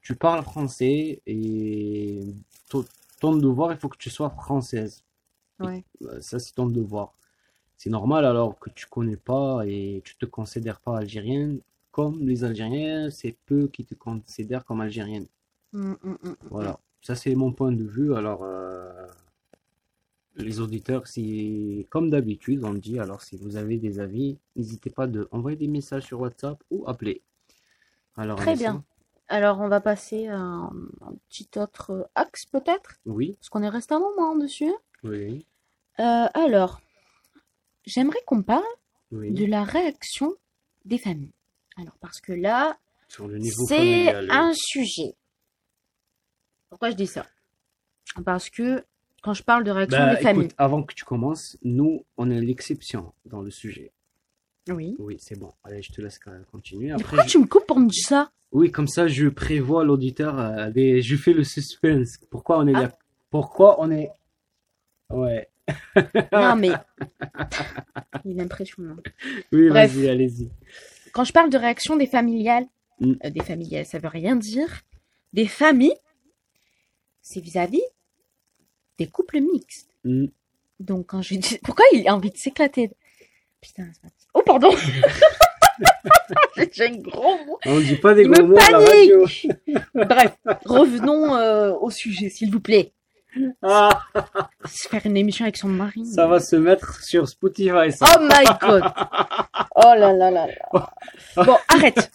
[0.03, 2.21] tu parles français et
[2.69, 2.85] ton,
[3.21, 5.03] ton devoir, il faut que tu sois française.
[5.59, 5.83] Ouais.
[6.03, 7.13] Euh, Ça c'est ton devoir.
[7.77, 11.59] C'est normal alors que tu connais pas et tu te considères pas algérienne
[11.91, 15.27] comme les Algériens, c'est peu qui te considèrent comme algérienne.
[15.73, 16.37] Mm, mm, mm.
[16.51, 18.15] Voilà, ça c'est mon point de vue.
[18.15, 19.09] Alors, euh,
[20.39, 25.07] les auditeurs, si, comme d'habitude, on dit, alors si vous avez des avis, n'hésitez pas
[25.07, 27.23] de envoyer des messages sur WhatsApp ou appeler.
[28.17, 28.85] Alors, Très bien.
[29.29, 30.69] Alors, on va passer à un,
[31.03, 34.73] un petit autre axe, peut-être, Oui, parce qu'on est resté un moment dessus.
[35.05, 35.45] oui,
[36.01, 36.81] Euh, alors,
[37.85, 38.63] j'aimerais qu'on parle
[39.13, 39.33] oui.
[39.33, 40.35] de la réaction
[40.85, 41.33] des familles.
[41.77, 42.79] Alors, parce que là,
[43.21, 45.15] le c'est un sujet.
[46.71, 47.27] Pourquoi je dis ça?
[48.25, 48.85] Parce que
[49.23, 52.31] quand je parle de réaction Bah, des familles, écoute, avant que tu commences, nous, on
[52.31, 53.93] est l'exception dans le sujet.
[54.71, 54.95] oui.
[54.99, 55.53] Oui, c'est bon.
[55.65, 56.19] Allez, je te laisse
[56.51, 56.87] continuer.
[56.87, 58.31] Mais Après, pourquoi je- tu me coupes pour me dire ça?
[58.53, 60.39] Oui, comme ça, je prévois l'auditeur.
[60.39, 62.19] euh, des- Je fais le suspense.
[62.31, 62.83] Pourquoi on est Ah.
[62.83, 62.99] là?
[63.31, 64.11] Pourquoi on est.
[65.11, 65.49] Ouais.
[66.33, 66.71] Non, mais
[68.25, 68.97] il est impressionnant.
[69.53, 70.51] Oui, vas-y, allez-y.
[71.13, 72.67] Quand je parle de réaction des familiales,
[73.01, 73.13] Mm.
[73.25, 74.83] euh, des familiales, ça veut rien dire.
[75.33, 75.97] Des familles,
[77.23, 77.83] c'est vis-à-vis
[78.99, 79.91] des couples mixtes.
[80.05, 80.27] Hmm.
[80.81, 82.91] Donc quand je dis, pourquoi il a envie de s'éclater?
[83.61, 84.09] Putain, c'est pas...
[84.35, 84.71] Oh pardon
[86.73, 87.59] J'ai un gros mot.
[87.67, 89.27] On dit pas des Il gros mots à la radio.
[89.95, 92.93] Bref, revenons euh, au sujet, s'il vous plaît.
[93.63, 94.03] Ah,
[94.65, 96.05] Se faire une émission avec son mari.
[96.07, 98.07] ça va se mettre sur Spotify, ça.
[98.17, 98.83] Oh my god.
[99.81, 100.91] Oh là là là là.
[101.37, 102.11] Bon, arrête.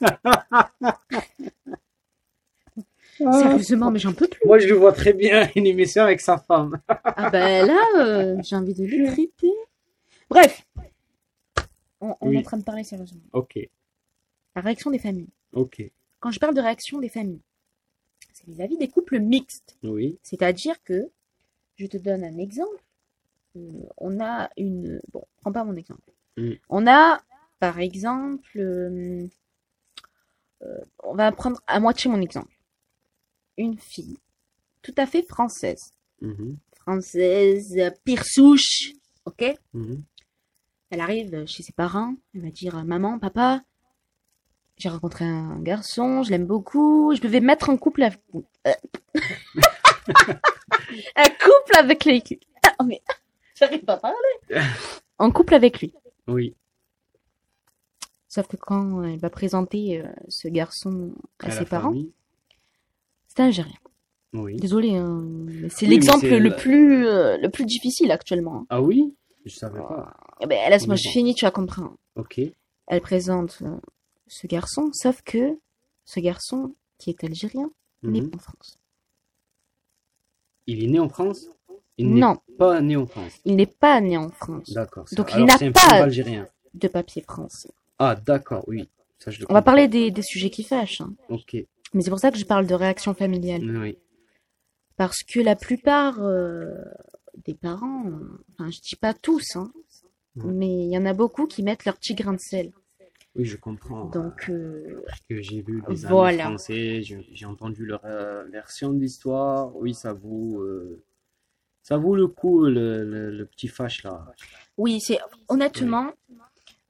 [3.18, 4.42] Sérieusement, mais j'en peux plus.
[4.46, 6.82] Moi, je le vois très bien, une émission avec sa femme.
[6.88, 9.52] Ah ben là, euh, j'ai envie de lui triper.
[10.30, 10.66] Bref.
[12.02, 12.36] On, on Oui.
[12.36, 13.22] est en train de parler sérieusement.
[13.34, 13.58] Ok,
[14.56, 15.30] La réaction des familles.
[15.54, 15.82] ok.
[16.20, 17.42] Quand je parle de réaction des familles,
[18.34, 19.78] c'est vis-à-vis des couples mixtes.
[19.84, 20.18] Oui.
[20.24, 21.10] C'est-à-dire que,
[21.78, 22.82] je te donne un exemple.
[23.58, 23.60] Euh,
[23.98, 25.00] on a une...
[25.12, 26.02] Bon, prends pas mon exemple.
[26.38, 26.52] Mm.
[26.70, 27.20] On a,
[27.60, 28.58] par exemple...
[28.58, 29.28] euh,
[30.64, 32.52] euh, on va prendre à moitié mon exemple.
[33.58, 34.18] Une fille,
[34.82, 35.92] tout à fait française.
[36.22, 38.94] Mhm, Française, euh, pire souche,
[39.26, 39.56] ok?
[39.74, 40.04] Mhm.
[40.90, 43.62] Elle arrive chez ses parents, elle va dire Maman, papa,
[44.78, 48.22] j'ai rencontré un garçon, je l'aime beaucoup, je devais me mettre en couple avec.
[48.68, 48.74] Euh.
[51.16, 52.22] un couple avec lui.
[52.64, 53.02] Ah, mais
[53.56, 54.18] j'arrive pas à parler.
[55.20, 55.94] En couple avec lui.
[56.28, 56.56] Oui.
[58.28, 62.12] Sauf que quand elle va présenter euh, ce garçon à, À ses parents, famille.
[63.36, 63.74] C'est Algérien.
[64.34, 64.56] Oui.
[64.58, 68.12] Désolé, hein, mais c'est Oui, mais l'exemple c'est le la- plus euh, le plus difficile
[68.12, 68.66] actuellement.
[68.70, 69.14] Ah oui?
[69.46, 70.14] Je savais pas.
[70.42, 71.96] Eh ben, laisse-moi, je finis, tu vas comprendre.
[72.16, 72.40] Ok.
[72.88, 73.78] elle présente euh,
[74.28, 75.58] ce garçon, sauf que
[76.06, 77.70] ce garçon, qui est algérien,
[78.04, 78.30] n'est Mhm.
[78.32, 78.78] pas en France.
[80.68, 81.48] Il est né en France?
[81.98, 83.34] Il n'est Non, pas né en France.
[83.46, 85.08] il n'est pas né en France, D'accord.
[85.08, 86.48] ça- Donc, il alors n'a c'est un pas- algérien.
[86.74, 87.70] de papier français.
[88.00, 88.90] Ah, d'accord, oui.
[89.20, 89.64] Ça, je le On va comprends.
[89.72, 91.14] parler des, des sujets qui fâchent, hein.
[91.30, 91.56] Ok.
[91.94, 93.62] Mais c'est pour ça que je parle de réaction familiale.
[93.78, 93.98] Oui.
[94.96, 96.74] Parce que la plupart euh,
[97.46, 99.72] des parents, euh, enfin je dis pas tous, hein,
[100.36, 100.52] Ouais.
[100.52, 102.72] mais il y en a beaucoup qui mettent leur petit grain de sel.
[103.36, 104.06] Oui, je comprends.
[104.06, 106.46] Donc, euh, que j'ai vu des amis Voilà.
[106.46, 109.76] français, j'ai entendu leur euh, version d'histoire.
[109.76, 111.04] Oui, ça vaut, euh,
[111.82, 114.26] ça vaut le coup, le, le, le petit fâche là.
[114.78, 116.12] oui, c'est honnêtement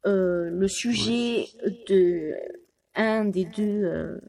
[0.05, 1.45] le sujet
[1.87, 2.33] de
[2.95, 4.19] un des deux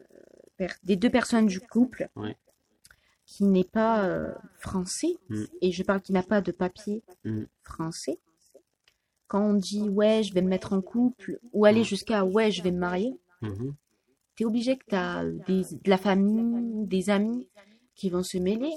[0.84, 2.36] des deux personnes du couple Ouais.
[3.26, 5.44] qui n'est pas euh, français Mm.
[5.62, 7.44] et je parle qui n'a pas de papier Mm.
[7.62, 8.18] français.
[9.26, 11.84] Quand on dit ouais, je vais me mettre en couple ou aller Mm.
[11.84, 13.74] jusqu'à ouais, je vais me marier, Mhm.
[14.36, 17.48] t'es obligé que t'as des, de la famille, des amis
[17.94, 18.72] qui vont se mêler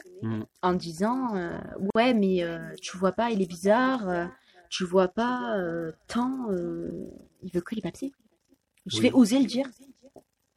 [0.62, 1.58] en disant euh,
[1.96, 4.30] ouais mais euh, tu vois pas il est bizarre
[4.70, 7.10] tu vois pas euh, tant euh,
[7.42, 8.14] il veut que les papiers
[8.86, 9.04] je Oui.
[9.04, 9.68] vais oser le dire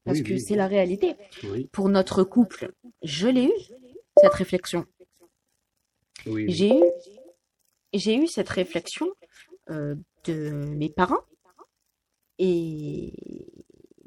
[0.04, 1.14] parce Oui, que oui, c'est la réalité.
[1.44, 3.52] Oui, pour notre couple je l'ai eu
[4.16, 4.86] cette réflexion.
[6.26, 6.82] J'ai eu
[7.92, 9.06] j'ai eu cette réflexion
[9.70, 11.24] euh, de mes parents
[12.38, 13.12] et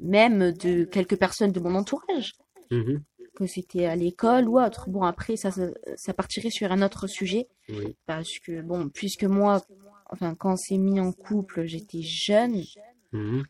[0.00, 2.34] même de quelques personnes de mon entourage.
[2.70, 3.02] Mhm.
[3.36, 4.88] que c'était à l'école ou autre.
[4.88, 7.48] Bon, après, ça, ça, ça partirait sur un autre sujet,
[8.06, 9.60] parce que, bon, puisque moi,
[10.08, 12.62] enfin, quand on s'est mis en couple, j'étais jeune,
[13.12, 13.44] Mhm.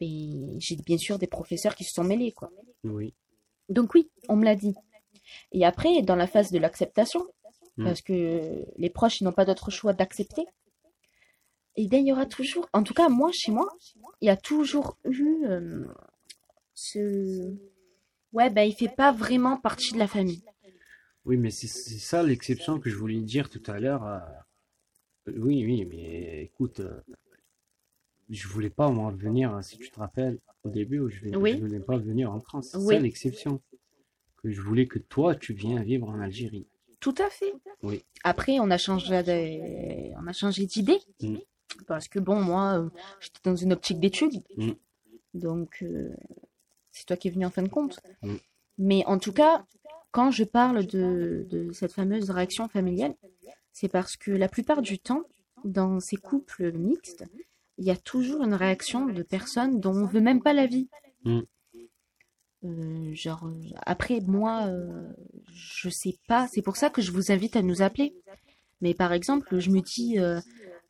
[0.00, 2.50] Et j'ai bien sûr des professeurs qui se sont mêlés, quoi.
[2.84, 3.14] oui,
[3.68, 4.74] Donc oui, on me l'a dit.
[5.52, 7.26] Et après, dans la phase de l'acceptation,
[7.76, 7.84] Mm.
[7.84, 10.44] parce que les proches, ils n'ont pas d'autre choix d'accepter,
[11.76, 13.68] et bien, il y aura toujours, en tout cas, moi, chez moi,
[14.20, 15.86] il y a toujours eu euh,
[16.74, 17.54] ce...
[18.32, 20.42] Ouais, ben, il fait pas vraiment partie de la famille.
[21.24, 24.04] oui, mais c'est c'est ça l'exception que je voulais dire tout à l'heure.
[24.04, 24.18] euh,
[25.36, 27.00] Oui, oui, mais écoute, euh,
[28.28, 31.36] je voulais pas moi venir, hein, si tu te rappelles, au début, où je vais-
[31.36, 31.52] Oui.
[31.56, 32.68] je voulais pas venir en France.
[32.72, 32.94] C'est Oui.
[32.94, 33.60] ça l'exception.
[34.36, 36.66] Que je voulais que toi, tu viens vivre en Algérie.
[37.00, 37.52] Tout à fait.
[37.82, 38.04] Oui.
[38.24, 40.98] Après, on a changé de- on a changé d'idée.
[41.22, 41.36] Mm.
[41.86, 42.88] Parce que bon, moi, euh,
[43.20, 44.42] j'étais dans une optique d'études.
[44.56, 44.70] Mm.
[45.34, 46.14] Donc, euh,
[46.92, 48.00] c'est toi qui es venu en fin de compte.
[48.22, 48.34] Mm.
[48.78, 49.64] Mais en tout cas,
[50.12, 53.14] quand je parle de, de cette fameuse réaction familiale,
[53.72, 55.22] c'est parce que la plupart du temps,
[55.64, 57.24] dans ces couples mixtes,
[57.78, 60.88] il y a toujours une réaction de personnes dont on veut même pas la vie.
[61.24, 61.40] Mm.
[62.64, 63.48] Euh, genre,
[63.86, 65.08] après, moi, euh,
[65.52, 66.48] je sais pas.
[66.52, 68.14] C'est pour ça que je vous invite à nous appeler.
[68.80, 70.40] Mais par exemple, je me dis, euh,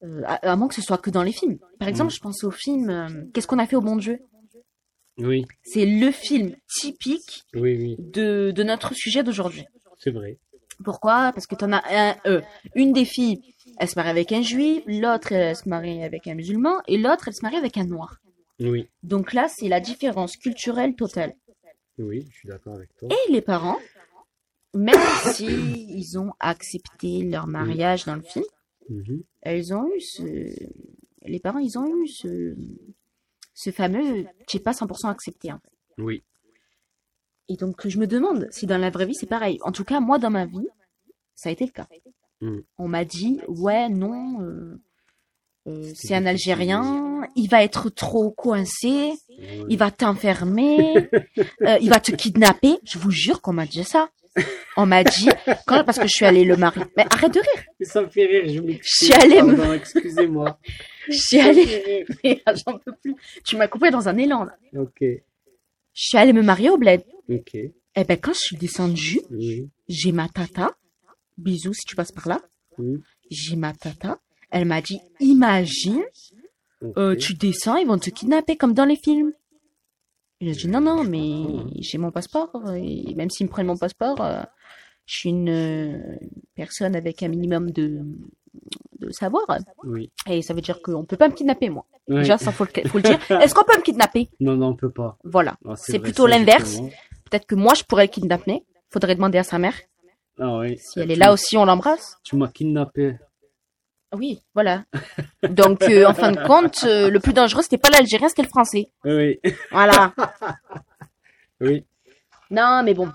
[0.02, 1.58] euh, à, à moins que ce soit que dans les films.
[1.78, 2.14] Par exemple, Mm.
[2.16, 4.18] je pense au film Qu'est-ce qu'on a fait au bon Dieu?
[5.18, 9.64] Oui, C'est le film typique oui, oui, de, de notre sujet d'aujourd'hui.
[9.98, 10.38] c'est vrai.
[10.84, 11.32] Pourquoi?
[11.32, 12.40] Parce que t'en as un, euh,
[12.74, 13.42] une des filles,
[13.78, 17.28] elle se marie avec un juif, l'autre, elle se marie avec un musulman, et l'autre,
[17.28, 18.18] elle se marie avec un noir.
[18.60, 21.34] Oui, Donc là, c'est la différence culturelle totale.
[21.98, 23.08] oui, je suis d'accord avec toi.
[23.10, 23.78] Et les parents,
[24.74, 24.94] même
[25.34, 28.44] si ils ont accepté leur mariage dans le film,
[28.90, 29.22] Mhm.
[29.42, 30.22] elles ont eu ce,
[31.26, 32.56] les parents, ils ont eu ce,
[33.52, 36.02] ce fameux, j'ai pas 100% accepté, en fait.
[36.02, 36.22] Oui,
[37.48, 39.58] Et donc, je me demande si dans la vraie vie, c'est pareil.
[39.62, 40.68] En tout cas, moi, dans ma vie,
[41.34, 41.86] ça a été le cas.
[42.40, 42.58] Mm.
[42.78, 44.80] On m'a dit, ouais, non, euh,
[45.66, 46.26] euh, c'est un.
[46.26, 49.12] Algérien, il va être trop coincé,
[49.68, 51.08] il va t'enfermer,
[51.62, 52.78] euh, il va te kidnapper.
[52.84, 54.08] Je vous jure qu'on m'a dit ça.
[54.76, 55.28] On m'a dit,
[55.66, 56.84] quand, parce que je suis allée le marier.
[56.96, 57.64] Mais arrête de rire.
[57.80, 58.98] Ça me fait rire, je m'excuse.
[59.00, 60.58] Je suis allée me- excusez-moi.
[61.08, 63.16] Je suis allée, mais j'en peux plus.
[63.44, 64.54] Tu m'as coupé dans un élan, là.
[64.78, 65.02] Ok,
[65.98, 67.02] Je suis allée me marier au bled.
[67.28, 70.76] ok, Eh ben, quand je suis descendue, oui, j'ai ma tata.
[71.36, 72.40] Bisous si tu passes par là.
[72.78, 73.00] oui.
[73.32, 74.20] J'ai ma tata.
[74.52, 76.04] Elle m'a dit, imagine,
[76.96, 79.32] euh, tu descends, ils vont te kidnapper comme dans les films.
[80.40, 82.52] J'ai dit, non, non, mais j'ai mon passeport.
[82.76, 84.42] Et même s'ils me prennent mon passeport, euh,
[85.04, 86.16] je suis une euh,
[86.54, 88.02] personne avec un minimum de,
[88.98, 89.42] de savoir.
[89.84, 90.10] Oui.
[90.28, 91.84] Et ça veut dire qu'on peut pas me kidnapper, moi.
[92.08, 93.18] Déjà, ça faut le, faut le dire.
[93.40, 94.28] Est-ce qu'on peut me kidnapper?
[94.40, 95.18] Non, non, on peut pas.
[95.24, 95.56] Voilà.
[95.64, 96.78] Non, C'est plutôt l'inverse.
[97.30, 98.64] Peut-être que moi, je pourrais le kidnapper.
[98.90, 99.74] Faudrait demander à sa mère.
[100.40, 100.78] Ah oui.
[100.78, 102.16] Si elle est là aussi, on l'embrasse.
[102.24, 103.16] Tu m'as kidnappé.
[104.14, 104.84] Oui, voilà.
[105.42, 108.48] Donc, euh, en fin de compte, euh, le plus dangereux, c'était pas l'Algérien, c'était le
[108.48, 108.90] Français.
[109.04, 109.38] Oui,
[109.70, 110.14] Voilà.
[111.60, 111.84] oui.
[112.50, 113.10] Non, mais bon.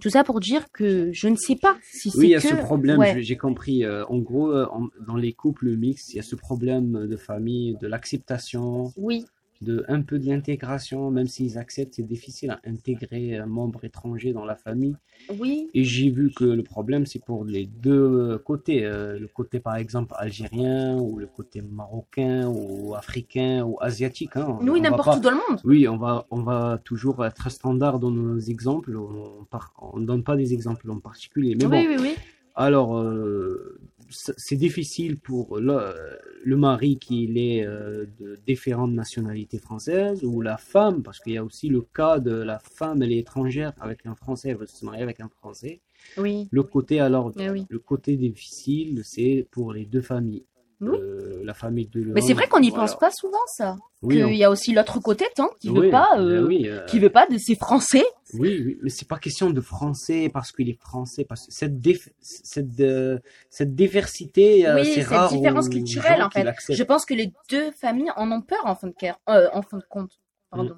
[0.00, 2.40] Tout ça pour dire que je ne sais pas si c'est Oui, il y a
[2.40, 2.48] que...
[2.48, 3.20] ce problème, Ouais.
[3.22, 3.84] j'ai compris.
[3.84, 7.16] Euh, en gros, euh, en- dans les couples mixtes, il y a ce problème de
[7.16, 9.24] famille, de l'acceptation, Oui,
[9.60, 14.32] de un peu de l'intégration, même s'ils acceptent, c'est difficile à intégrer un membre étranger
[14.32, 14.96] dans la famille.
[15.38, 18.84] oui, Et j'ai vu que le problème, c'est pour les deux côtés.
[18.84, 24.36] Euh, le côté, par exemple, algérien, ou le côté marocain, ou africain, ou asiatique.
[24.36, 24.58] Hein.
[24.62, 25.60] oui, n'importe où dans le monde.
[25.64, 28.96] Oui, on va, on va toujours être standard dans nos exemples.
[28.96, 29.46] On
[29.82, 31.56] on donne pas des exemples en particulier.
[31.56, 32.14] Mais oui, bon, oui, oui.
[32.54, 40.24] alors, euh, c'est difficile pour le, le mari qui est euh, de différentes nationalités françaises
[40.24, 43.18] ou la femme, parce qu'il y a aussi le cas de la femme, elle est
[43.18, 45.80] étrangère avec un Français, elle veut se marier avec un Français.
[46.16, 47.66] Oui, Le côté, alors, mais oui.
[47.68, 50.46] le côté difficile, c'est pour les deux familles.
[50.80, 50.96] Oui.
[50.96, 52.84] Euh, la famille de Mais c'est vrai qu'on n'y voilà.
[52.84, 53.76] pense pas souvent, ça.
[54.02, 56.68] Oui, Qu'il y a aussi l'autre côté, tant, qui veut oui, pas, ben euh, oui,
[56.68, 58.04] euh, qui veut pas de ces Français.
[58.34, 61.74] Oui, oui, mais c'est pas question de français parce qu'il est français, parce que cette,
[62.20, 63.18] cette, euh,
[63.50, 66.46] cette diversité, euh, oui, c'est cette rare différence aux culturelle, en fait.
[66.68, 69.78] Je pense que les deux familles en ont peur, en fin de, car- en fin
[69.78, 70.20] de compte.
[70.50, 70.76] Pardon.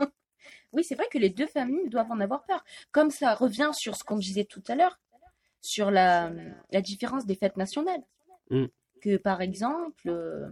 [0.00, 0.04] Mm.
[0.72, 2.64] oui, c'est vrai que les deux familles doivent en avoir peur.
[2.90, 4.98] Comme ça revient sur ce qu'on disait tout à l'heure,
[5.60, 6.32] sur la,
[6.72, 8.02] la différence des fêtes nationales.
[8.50, 8.64] Mm.
[9.02, 10.48] Que par exemple, euh,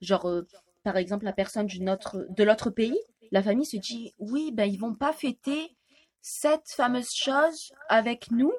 [0.00, 0.46] genre, euh,
[0.84, 2.96] par exemple, la personne d'une autre, de l'autre pays,
[3.32, 5.76] la famille se dit, oui, ben, ils vont pas fêter
[6.20, 8.52] cette fameuse chose avec nous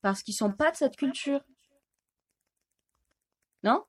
[0.00, 1.42] parce qu'ils sont pas de cette culture.
[3.62, 3.84] Non?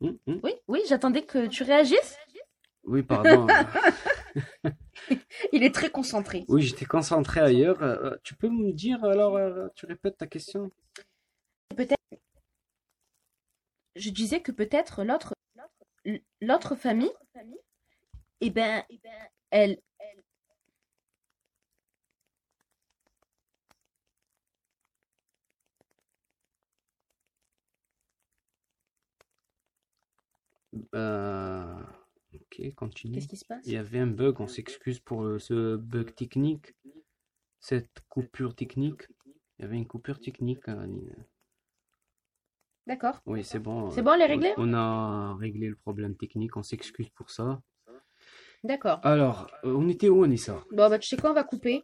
[0.00, 0.40] Hum, hum.
[0.42, 2.16] Oui, oui, j'attendais que tu réagisses.
[2.84, 3.46] Oui, pardon.
[5.52, 6.46] Il est très concentré.
[6.48, 7.82] oui, j'étais concentré ailleurs.
[7.82, 9.38] Euh, tu peux me dire alors,
[9.74, 10.72] tu répètes ta question?
[13.96, 15.34] Je disais que peut-être l'autre
[16.40, 17.12] l'autre famille,
[18.40, 18.84] eh ben,
[19.50, 19.78] elle,
[30.94, 31.82] Euh,
[32.34, 33.14] ok, continue.
[33.14, 33.64] qu'est-ce qui se passe?
[33.66, 36.74] Il y avait un bug, on s'excuse pour euh, ce bug technique,
[37.60, 39.02] cette coupure technique.
[39.58, 40.66] Il y avait une coupure technique.
[40.68, 41.14] Nina.
[42.86, 43.20] D'accord.
[43.26, 43.90] Oui, c'est bon.
[43.90, 47.30] C'est euh, bon, elle est on- On a réglé le problème technique, on s'excuse pour
[47.30, 47.60] ça.
[48.64, 49.00] D'accord.
[49.04, 50.64] Alors, euh, on était où, Anissa?
[50.70, 51.82] Bon, bah, tu sais quoi, on va couper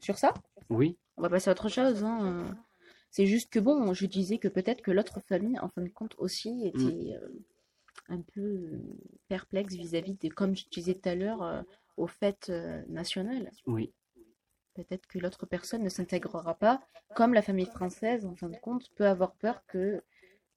[0.00, 0.34] sur ça.
[0.68, 2.02] Oui, On va passer à autre chose.
[2.04, 2.56] hein.
[3.10, 6.14] C'est juste que bon, je disais que peut-être que l'autre famille, en fin de compte,
[6.18, 7.28] aussi était euh,
[8.08, 8.70] un peu
[9.28, 11.62] perplexe vis-à-vis de, comme je disais tout à l'heure, euh,
[11.98, 13.50] aux fêtes euh, nationales.
[13.66, 13.92] Oui,
[14.74, 16.80] Peut-être que l'autre personne ne s'intégrera pas,
[17.14, 20.02] comme la famille française, en fin de compte, peut avoir peur que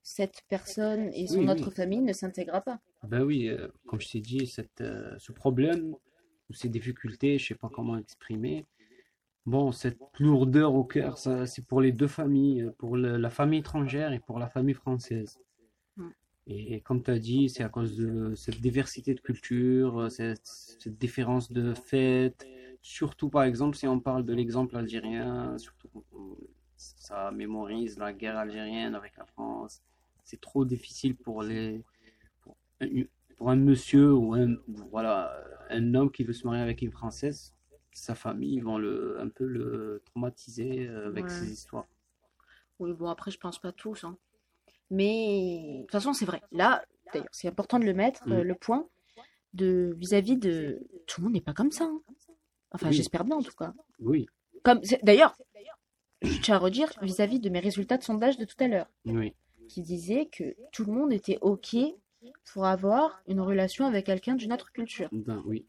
[0.06, 1.76] cette personne et son Oui, autre oui.
[1.76, 2.80] famille ne s'intégrera pas.
[3.04, 5.94] ben oui, euh, comme je t'ai dit, cette, euh, ce problème
[6.50, 8.66] ou ces difficultés, je sais pas comment exprimer.
[9.46, 13.30] Bon, cette lourdeur au cœur, ça, c'est pour les deux familles, euh, pour le- la
[13.30, 15.40] famille étrangère et pour la famille française.
[16.48, 20.98] Et, comme tu as dit, c'est à cause de cette diversité de culture, cette, cette
[20.98, 22.46] différence de fêtes.
[22.82, 26.38] Surtout, par exemple, si on parle de l'exemple algérien, surtout quand on-
[26.78, 29.82] ça mémorise la guerre algérienne avec la France.
[30.26, 31.82] C'est trop difficile pour les,
[32.42, 32.88] pour un,
[33.38, 35.34] pour un monsieur ou un, voilà,
[35.70, 37.54] un homme qui veut se marier avec une française.
[37.94, 41.30] Sa famille, ils vont le, un peu le traumatiser euh, avec Ouais.
[41.30, 41.88] ces histoires.
[42.80, 44.18] Oui, bon, après, je pense pas tous, hein.
[44.92, 46.42] Mais de toute façon, c'est vrai.
[46.52, 46.84] Là,
[47.14, 48.32] d'ailleurs, c'est important de le mettre, Mm.
[48.34, 48.88] euh, le point,
[49.54, 50.82] de vis-à-vis de...
[51.08, 51.86] Tout le monde n'est pas comme ça.
[51.86, 52.02] hein.
[52.72, 52.94] Enfin, Oui.
[52.94, 53.74] j'espère bien, en tout cas.
[54.00, 54.28] Oui,
[54.64, 54.82] Comme...
[55.04, 55.38] D'ailleurs,
[56.22, 59.34] je tiens à redire vis-à-vis de mes résultats de sondage de tout à l'heure, oui,
[59.68, 61.76] qui disaient que tout le monde était OK
[62.54, 65.10] pour avoir une relation avec quelqu'un d'une autre culture.
[65.12, 65.66] ben oui,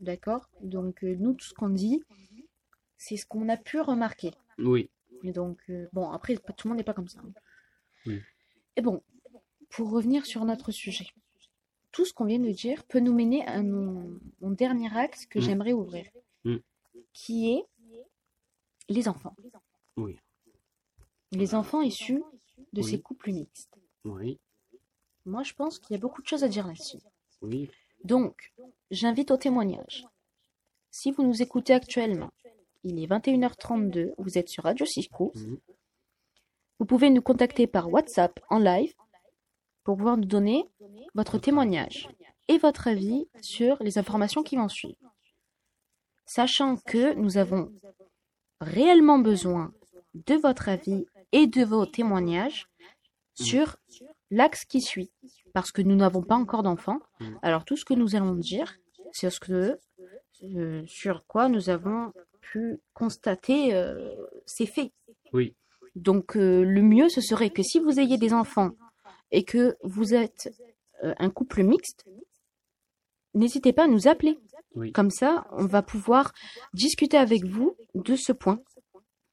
[0.00, 0.48] D'accord?
[0.62, 2.02] Donc, euh, nous, tout ce qu'on dit,
[2.96, 4.32] c'est ce qu'on a pu remarquer.
[4.58, 4.88] oui,
[5.24, 7.20] Et donc, euh, bon, après, tout le monde n'est pas comme ça.
[7.20, 7.32] hein.
[8.06, 8.20] Oui.
[8.76, 9.02] Et bon,
[9.68, 11.06] pour revenir sur notre sujet,
[11.92, 15.38] tout ce qu'on vient de dire peut nous mener à mon, mon dernier axe que
[15.38, 15.42] Mm.
[15.42, 16.06] j'aimerais ouvrir,
[16.44, 16.56] Mm.
[17.12, 17.64] qui est
[18.88, 19.36] les enfants.
[19.98, 20.16] oui,
[21.32, 22.22] Les enfants issus
[22.72, 22.90] de Oui.
[22.90, 23.74] ces couples mixtes.
[24.04, 24.38] oui,
[25.26, 26.98] Moi, je pense qu'il y a beaucoup de choses à dire là-dessus.
[27.42, 27.70] oui,
[28.04, 28.52] Donc,
[28.90, 30.06] j'invite au témoignage.
[30.90, 32.30] Si vous nous écoutez actuellement,
[32.82, 35.58] il est 21h32, vous êtes sur Radio Cisco, mhm,
[36.78, 38.94] Vous pouvez nous contacter par WhatsApp en live
[39.84, 40.64] pour pouvoir nous donner
[41.14, 42.08] votre témoignage
[42.48, 44.96] et votre avis sur les informations qui vont suivre.
[46.24, 47.70] Sachant que nous avons
[48.62, 49.72] réellement besoin
[50.14, 52.68] de votre avis et de vos témoignages
[53.34, 53.76] sur
[54.30, 55.10] l'axe qui suit.
[55.52, 57.00] Parce que nous n'avons pas encore d'enfants.
[57.20, 57.34] Mm.
[57.42, 58.76] Alors tout ce que nous allons dire,
[59.12, 59.78] c'est ce que,
[60.42, 64.14] euh, sur quoi nous avons pu constater euh,
[64.46, 64.92] ces faits.
[65.32, 65.54] oui,
[65.96, 68.70] Donc euh, le mieux, ce serait que si vous ayez des enfants
[69.30, 70.52] et que vous êtes
[71.02, 72.04] un couple mixte,
[73.34, 74.38] n'hésitez pas à nous appeler.
[74.74, 76.32] oui, Comme ça, on va pouvoir
[76.74, 78.60] discuter avec vous de ce point.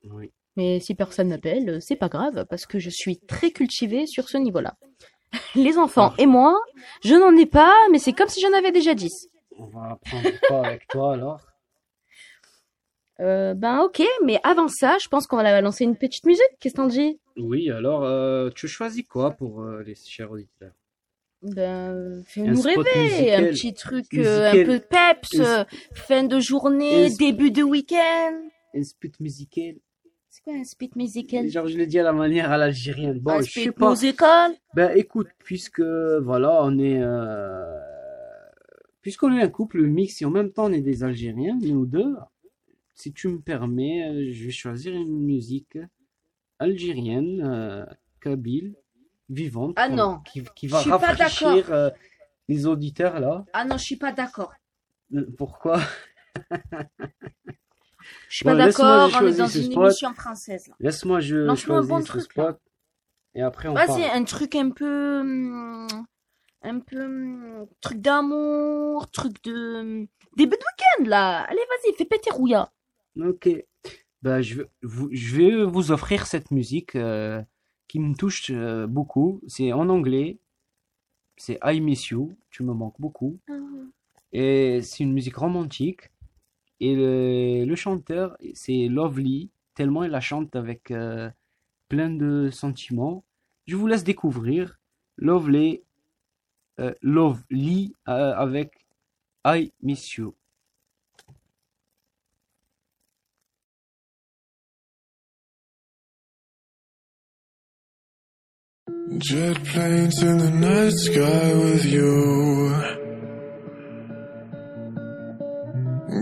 [0.06, 0.32] oui.
[0.58, 4.38] Mais si personne n'appelle, c'est pas grave parce que je suis très cultivée sur ce
[4.38, 4.76] niveau-là.
[5.56, 6.60] Les enfants et moi,
[7.04, 9.30] je n'en ai pas, mais c'est comme si j'en avais déjà 10.
[9.60, 11.42] On va apprendre quoi avec toi alors?
[13.20, 16.44] Euh, ben ok, mais avant ça, je pense qu'on va lancer une petite musique.
[16.60, 17.20] Qu'est-ce que t'en dis?
[17.36, 20.74] Oui, alors, euh, tu choisis quoi pour euh, les chers auditeurs?
[21.42, 23.44] Ben, fais-nous spot rêver, musical.
[23.44, 25.42] un petit truc euh, un peu peps,
[25.94, 28.42] fin de journée, début de week-end.
[28.76, 29.76] Un spit musical?
[30.48, 31.46] Quoi un speed musical?
[31.50, 33.20] Genre, je le dis à la manière à l'algérienne.
[33.20, 33.90] Bon, un je sais speed pas.
[33.90, 34.54] musical?
[34.76, 37.66] Ben écoute, puisque voilà, on est euh,
[39.02, 42.16] puisqu'on est un couple mixte et en même temps on est des Algériens, nous deux,
[42.96, 45.78] si tu me permets, euh, je vais choisir une musique
[46.60, 47.86] algérienne, euh,
[48.22, 48.76] kabyle,
[49.30, 50.22] vivante, Ah non.
[50.32, 51.90] qui, qui va rafraîchir euh,
[52.48, 53.44] les auditeurs là.
[53.52, 54.54] Ah non, je suis pas d'accord.
[55.38, 55.82] Pourquoi?
[58.30, 59.86] Je suis Bon, pas d'accord, on est dans une spot.
[59.86, 60.70] émission française.
[60.80, 62.44] Laisse-moi je bon choisis ce truc, là.
[62.44, 62.62] spot
[63.36, 65.88] et après on Vas-y, un truc un peu, hum,
[66.64, 71.42] un peu, hum, truc d'amour, truc de, hum, début de week-end là.
[71.44, 72.72] Allez, vas-y, fais péter Rouya.
[73.20, 73.50] Ok.
[74.24, 77.42] Bah, je vais vous, je vais vous offrir cette musique euh,
[77.88, 79.42] qui me touche euh, beaucoup.
[79.48, 80.40] C'est en anglais.
[81.38, 82.36] C'est I Miss You.
[82.50, 83.40] Tu me manques beaucoup.
[84.34, 86.10] Et c'est une musique romantique.
[86.80, 89.50] Et le, chanteur, c'est Lovely.
[89.74, 91.30] Tellement il la chante avec euh,
[91.88, 93.24] plein de sentiments.
[93.66, 94.80] Je vous laisse découvrir
[95.18, 95.82] Lovely,
[96.80, 98.86] euh, Lovely euh, avec
[99.46, 100.36] I Miss You.
[109.20, 113.17] Jet planes in the night sky with you.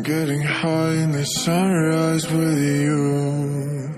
[0.05, 3.89] Getting high in the sunrise with you.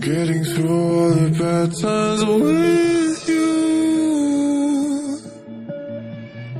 [0.00, 3.46] Getting through all the bad times with you.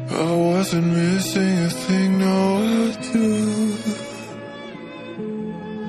[0.09, 3.75] I wasn't missing a thing, no, I do.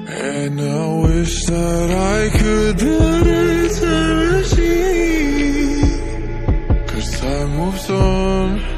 [0.09, 5.85] And I wish that I could build a time machine.
[6.87, 8.76] Cause time moves on,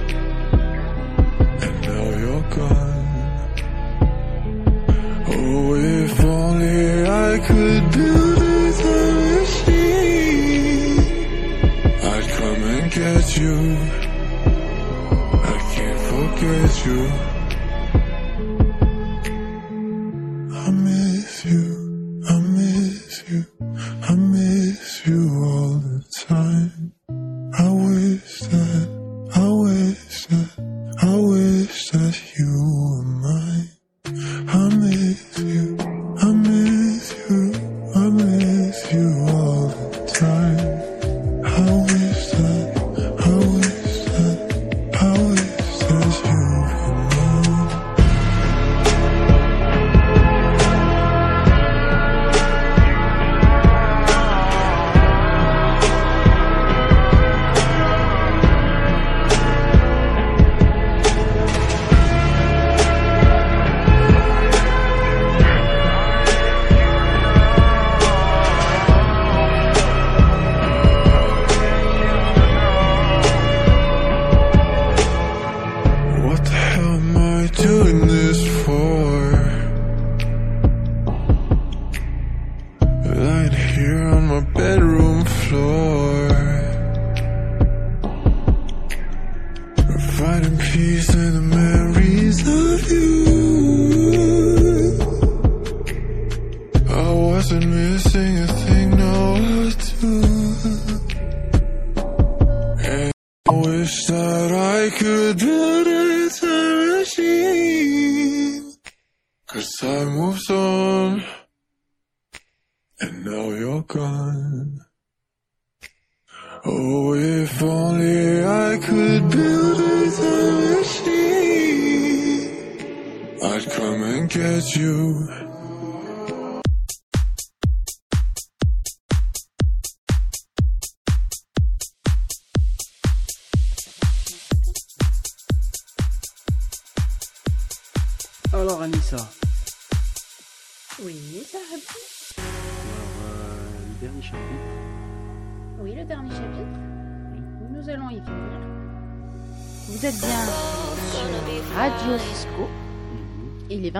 [13.39, 13.77] you.
[15.43, 17.28] I can't forget you.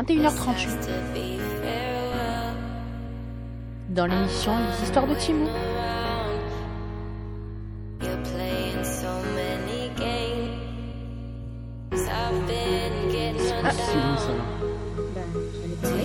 [0.09, 0.89] 21h38
[3.89, 5.47] dans l'émission Les histoires de Timou.
[13.61, 14.43] Ah, c'est bon ça là.
[15.13, 15.21] Ben,
[15.53, 16.03] j'en ai parlé.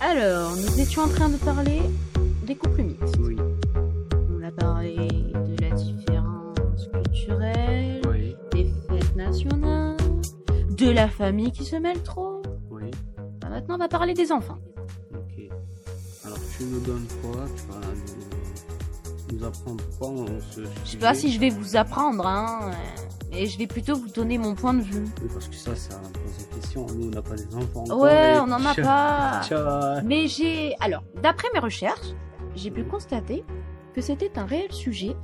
[0.00, 1.82] Alors, nous étions en train de parler
[2.46, 3.16] des couples mixtes.
[3.20, 3.36] Oui,
[10.84, 12.42] de la famille qui se mêle trop.
[12.70, 12.90] oui.
[13.40, 14.58] Ben, maintenant, on va parler des enfants.
[15.14, 15.48] Ok.
[16.24, 17.44] Alors tu nous donnes quoi?
[17.56, 17.80] Tu vas
[19.30, 22.70] nous, nous apprendre quoi en ce Je sais pas si je vais vous apprendre, hein,
[23.30, 25.04] mais je vais plutôt vous donner mon point de vue.
[25.22, 26.86] Oui, parce que ça, ça pose des questions.
[26.94, 27.82] Nous, on n'a pas des enfants.
[27.84, 30.00] encore, Ouais, on en a pas.
[30.04, 30.74] Mais j'ai.
[30.80, 32.14] Alors, d'après mes recherches,
[32.54, 33.44] j'ai pu constater
[33.94, 35.16] que c'était un réel sujet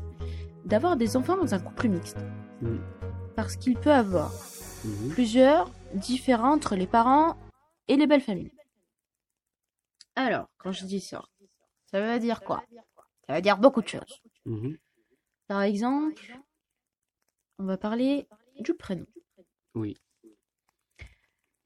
[0.64, 2.18] d'avoir des enfants dans un couple mixte.
[2.62, 2.76] Mm.
[3.36, 4.32] Parce qu'il peut avoir
[4.84, 5.08] Mhm.
[5.10, 7.36] plusieurs différents entre les parents
[7.88, 8.52] et les belles familles.
[10.16, 11.24] Alors, quand je dis ça,
[11.86, 12.62] ça veut dire quoi?
[13.26, 14.20] Ça veut dire beaucoup de choses.
[14.46, 14.76] Mhm.
[15.46, 16.38] Par exemple,
[17.58, 18.26] on va parler
[18.58, 19.06] du prénom.
[19.74, 19.96] Oui.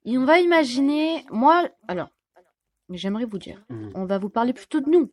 [0.05, 2.11] Et on va imaginer, moi, alors,
[2.91, 3.93] j'aimerais vous dire, Mhm.
[3.95, 5.13] on va vous parler plutôt de nous.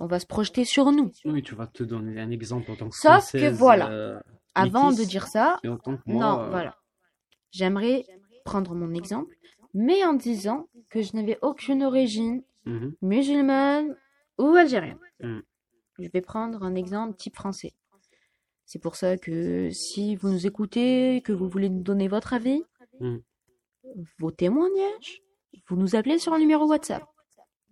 [0.00, 1.12] On va se projeter sur nous.
[1.24, 3.90] Oui, tu vas te donner un exemple en tant que Sauf que voilà.
[3.90, 4.20] euh,
[4.56, 6.76] Avant de dire ça, en tant que moi, non, euh, voilà.
[7.54, 8.04] J'aimerais
[8.44, 9.36] prendre mon exemple,
[9.74, 12.94] mais en disant que je n'avais aucune origine mhm.
[13.00, 13.96] musulmane
[14.38, 14.98] ou algérienne.
[15.20, 15.38] Mm.
[16.00, 17.72] Je vais prendre un exemple type français.
[18.66, 22.62] C'est pour ça que si vous nous écoutez, que vous voulez nous donner votre avis,
[23.00, 23.18] Mm.
[24.18, 25.22] vos témoignages,
[25.68, 27.04] vous nous appelez sur un numéro WhatsApp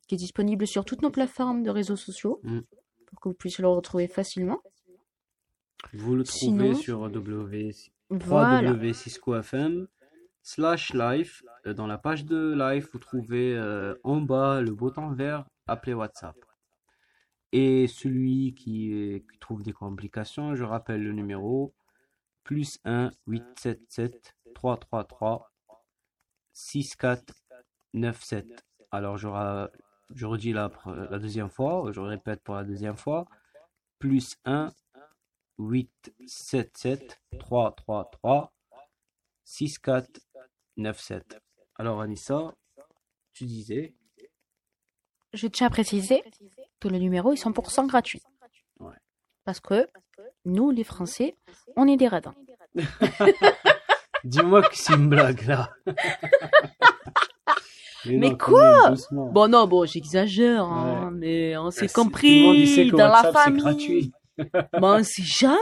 [0.09, 2.41] qui est disponible sur toutes nos plateformes de réseaux sociaux
[3.07, 4.61] pour que vous puissiez le retrouver facilement.
[5.93, 7.92] Vous le trouvez Sinon- sur w...
[8.13, 8.73] Voilà.
[8.73, 9.87] www.cisco.fm
[10.43, 11.43] slash live.
[11.67, 15.95] Euh, Dans la page de live, vous trouvez euh, en bas le bouton vert appelé
[15.95, 16.37] WhatsApp.
[17.53, 21.75] Et celui qui, trouve des complications, je rappelle le numéro
[22.45, 25.53] plus 1 877 333
[26.53, 28.65] 6497.
[28.91, 30.71] Alors, je redis la,
[31.11, 33.27] la deuxième fois, je répète pour la deuxième fois.
[33.99, 34.73] Plus 1,
[35.71, 38.53] 877 333
[39.45, 41.39] 6497.
[41.79, 42.55] Alors, Anissa,
[43.33, 43.95] tu disais.
[45.33, 46.23] Je tiens à préciser
[46.81, 48.21] que le numéro est 100% gratuit.
[48.81, 48.95] Ouais.
[49.45, 49.89] Parce que
[50.45, 51.37] nous, les Français,
[51.77, 52.35] on est des radins.
[54.25, 55.71] Dis-moi que c'est une blague là.
[58.05, 58.95] Mais non, quand quoi.
[59.13, 62.87] Bon, non, bon, j'exagère, hein, mais on s'est c'est- tout le compris monde, il sait
[62.89, 63.63] que dans la WhatsApp, c'est famille.
[63.63, 64.13] gratuit.
[64.53, 65.59] Ben, on sait jamais.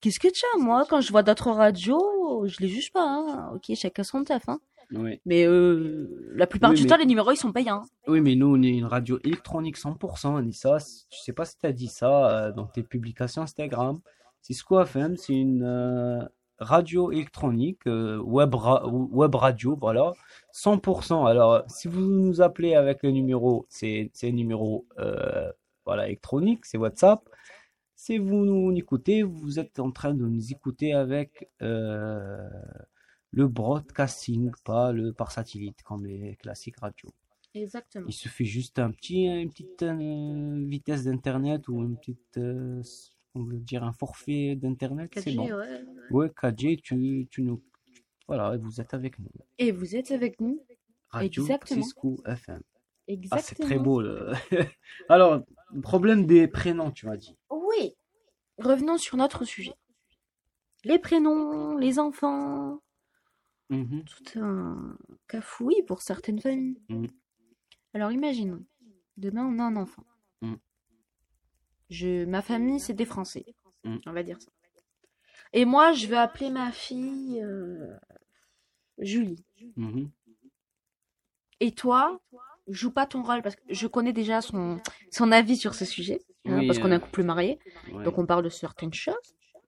[0.00, 3.50] Qu'est-ce que tu as, moi, quand je vois d'autres radios, je les juge pas, hein.
[3.54, 4.58] Ok, chacun son taf, hein.
[4.92, 5.20] Oui.
[5.24, 7.82] Mais euh, la plupart Oui, du mais- temps, les numéros, ils sont payants.
[8.08, 10.78] oui, mais nous, on est une radio électronique 100%, Anissa.
[10.78, 14.00] Je sais pas si tu as dit ça euh, dans tes publications Instagram.
[14.40, 16.24] Cisco FM, c'est une euh,
[16.58, 20.12] radio électronique, web, ra- web radio, voilà,
[20.54, 21.24] 100%.
[21.28, 24.86] Alors, si vous nous appelez avec le numéro, c'est c'est un numéro
[25.86, 27.20] voilà, électronique, c'est WhatsApp.
[28.02, 32.48] Si vous nous écoutez, vous êtes en train de nous écouter avec euh,
[33.30, 37.10] le broadcasting, pas le par satellite comme les classiques radio.
[37.52, 38.06] Exactement.
[38.08, 42.82] Il suffit juste un petit, une petite euh, vitesse d'internet ou une petite, euh,
[43.34, 45.54] on veut dire un forfait d'internet, c'est 4G, bon.
[45.58, 45.84] ouais.
[46.10, 47.62] Ouais, 4G, tu, tu nous,
[48.26, 49.28] voilà, vous êtes avec nous.
[49.58, 50.64] Et vous êtes avec nous.
[51.10, 51.82] Radio Exactement.
[51.82, 52.62] Cisco FM.
[53.08, 53.38] Exactement.
[53.38, 54.00] Ah, c'est très beau.
[54.00, 54.32] Le...
[55.10, 55.42] Alors,
[55.82, 57.36] problème des prénoms, tu m'as dit.
[57.50, 57.59] Oui.
[58.60, 59.74] Revenons sur notre sujet.
[60.84, 62.80] Les prénoms, les enfants,
[63.70, 64.04] Mhm.
[64.04, 64.96] tout un
[65.28, 66.80] cafouille pour certaines familles.
[66.88, 67.06] Mm.
[67.94, 68.64] Alors imaginons,
[69.16, 70.04] demain on a un enfant.
[70.42, 70.54] Mm.
[71.90, 73.44] Je, ma famille c'est des Français,
[73.84, 73.96] Mm.
[74.06, 74.50] on va dire ça.
[75.52, 77.96] Et moi je vais appeler ma fille euh,
[78.98, 79.44] Julie.
[79.76, 80.10] Mhm.
[81.60, 82.20] Et toi,
[82.68, 84.78] joue pas ton rôle parce que je connais déjà son,
[85.10, 87.58] son avis sur ce sujet, hein, parce qu'on est euh, un couple marié,
[87.92, 88.04] Ouais.
[88.04, 89.14] donc on parle de certaines choses.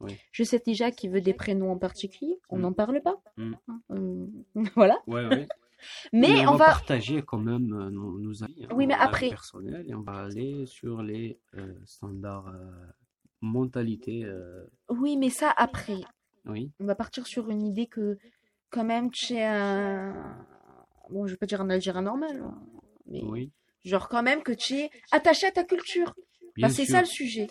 [0.01, 0.17] Oui.
[0.33, 2.61] Je sais déjà qu'il veut des prénoms en particulier, on Mm.
[2.63, 3.17] n'en parle pas.
[3.37, 3.53] Mm.
[3.69, 4.27] Hein, euh,
[4.77, 4.99] voilà.
[5.07, 5.49] Ouais, ouais.
[6.13, 6.65] Mais, on va va.
[6.67, 10.65] partager quand même nos, nos avis, hein, Oui, mais après- personnels et on va aller
[10.67, 12.71] sur les euh, standards euh,
[13.41, 14.25] mentalité.
[14.25, 15.99] euh, Oui, mais ça après.
[16.47, 16.71] oui.
[16.81, 18.17] On va partir sur une idée que,
[18.71, 20.15] quand même, tu es un.
[21.11, 22.55] Bon, je vais pas dire un Algérien normal, hein,
[23.13, 23.51] mais Oui.
[23.85, 26.15] genre quand même que tu es attaché à ta culture.
[26.57, 27.47] Bien Bah, c'est ça le sujet.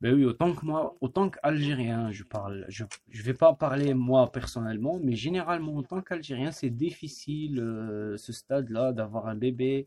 [0.00, 2.66] Ben oui, autant que moi, autant qu'Algérien, je parle.
[2.68, 8.16] Je, je vais pas parler moi personnellement, mais généralement, en tant qu'Algérien, c'est difficile euh,
[8.18, 9.86] ce stade-là d'avoir un bébé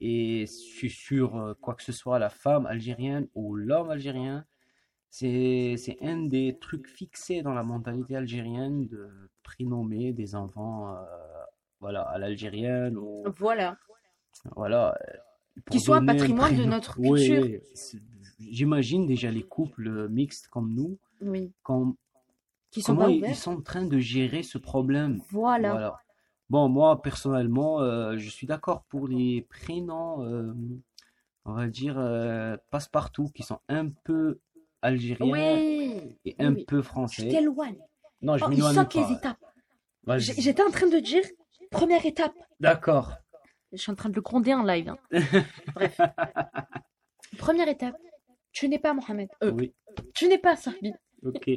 [0.00, 4.44] et sur, sur, euh, quoi que ce soit, la femme algérienne ou l'homme algérien.
[5.08, 9.08] C'est, c'est un des trucs fixés dans la mentalité algérienne de
[9.42, 10.98] prénommer des enfants euh,
[11.80, 13.78] voilà, à l'algérienne ou Voilà.
[14.54, 14.96] Voilà,
[15.70, 17.46] Qui soit un patrimoine de notre culture.
[18.38, 21.52] J'imagine déjà les couples mixtes comme nous, Oui.
[21.62, 21.96] quand,
[22.70, 25.20] Qui sont comment ils, sont en train de gérer ce problème.
[25.30, 25.70] Voilà.
[25.72, 25.96] Voilà.
[26.50, 30.52] Bon, moi, personnellement, euh, je suis d'accord pour les prénoms, euh,
[31.44, 34.38] on va dire, euh, passe-partout, qui sont un peu
[34.82, 36.16] algériens Oui.
[36.24, 36.64] et un oui.
[36.66, 37.28] peu français.
[37.28, 37.78] t'éloignes.
[38.22, 38.88] Non, je Oh, m'éloigne pas.
[38.94, 39.44] les étapes.
[40.18, 41.22] J'étais en train de dire,
[41.70, 42.34] première étape.
[42.60, 43.12] D'accord.
[43.76, 44.88] Je suis en train de le gronder en live.
[44.88, 44.98] hein.
[45.74, 46.00] Bref.
[47.38, 47.96] Première étape.
[48.52, 49.28] Tu n'es pas Mohamed.
[49.42, 49.74] Euh, Oui,
[50.14, 50.92] Tu n'es pas Sahbi.
[51.24, 51.50] ok.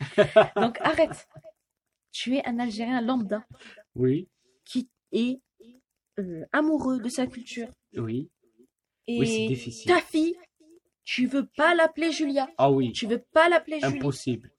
[0.56, 1.28] Donc arrête.
[2.10, 3.46] Tu es un Algérien lambda
[3.94, 4.28] Oui,
[4.64, 5.40] qui est
[6.18, 7.68] euh, amoureux de sa culture.
[7.96, 8.28] oui.
[9.08, 9.92] Et Oui, c'est difficile.
[9.92, 10.36] ta fille,
[11.04, 12.48] tu veux pas l'appeler Julia.
[12.58, 12.92] Ah oui.
[12.92, 13.96] Tu veux pas l'appeler Julie.
[13.96, 14.52] Impossible.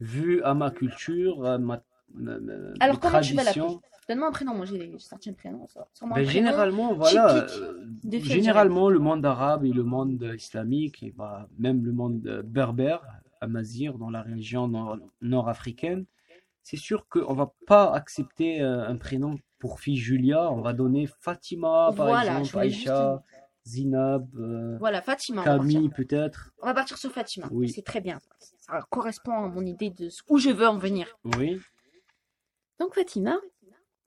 [0.00, 3.76] Vu à ma culture, à ma, ma- ma- Alors comment tu vas l'appeler?
[4.08, 4.54] Donne-moi un prénom.
[4.54, 5.66] Moi j'ai sorti un prénom.
[6.14, 11.84] ben, généralement, voilà, euh, généralement le monde arabe et le monde islamique, et bah, même
[11.84, 13.02] le monde euh, berbère,
[13.40, 16.06] amazir, dans la région nord- nord-africaine,
[16.62, 21.08] c'est sûr qu'on va pas accepter euh, un prénom pour fille Julia, on va donner
[21.20, 23.22] Fatima, par Voilà, exemple, juste Aïcha,
[23.66, 25.42] Zinab, euh, Voilà, Fatima.
[25.42, 26.52] Camille peut-être.
[26.62, 27.48] On va partir sur Fatima.
[27.50, 27.68] Oui.
[27.68, 28.20] C'est très bien.
[28.60, 31.06] Ça correspond à mon idée de où je veux en venir.
[31.36, 31.58] Oui,
[32.78, 33.36] Donc Fatima,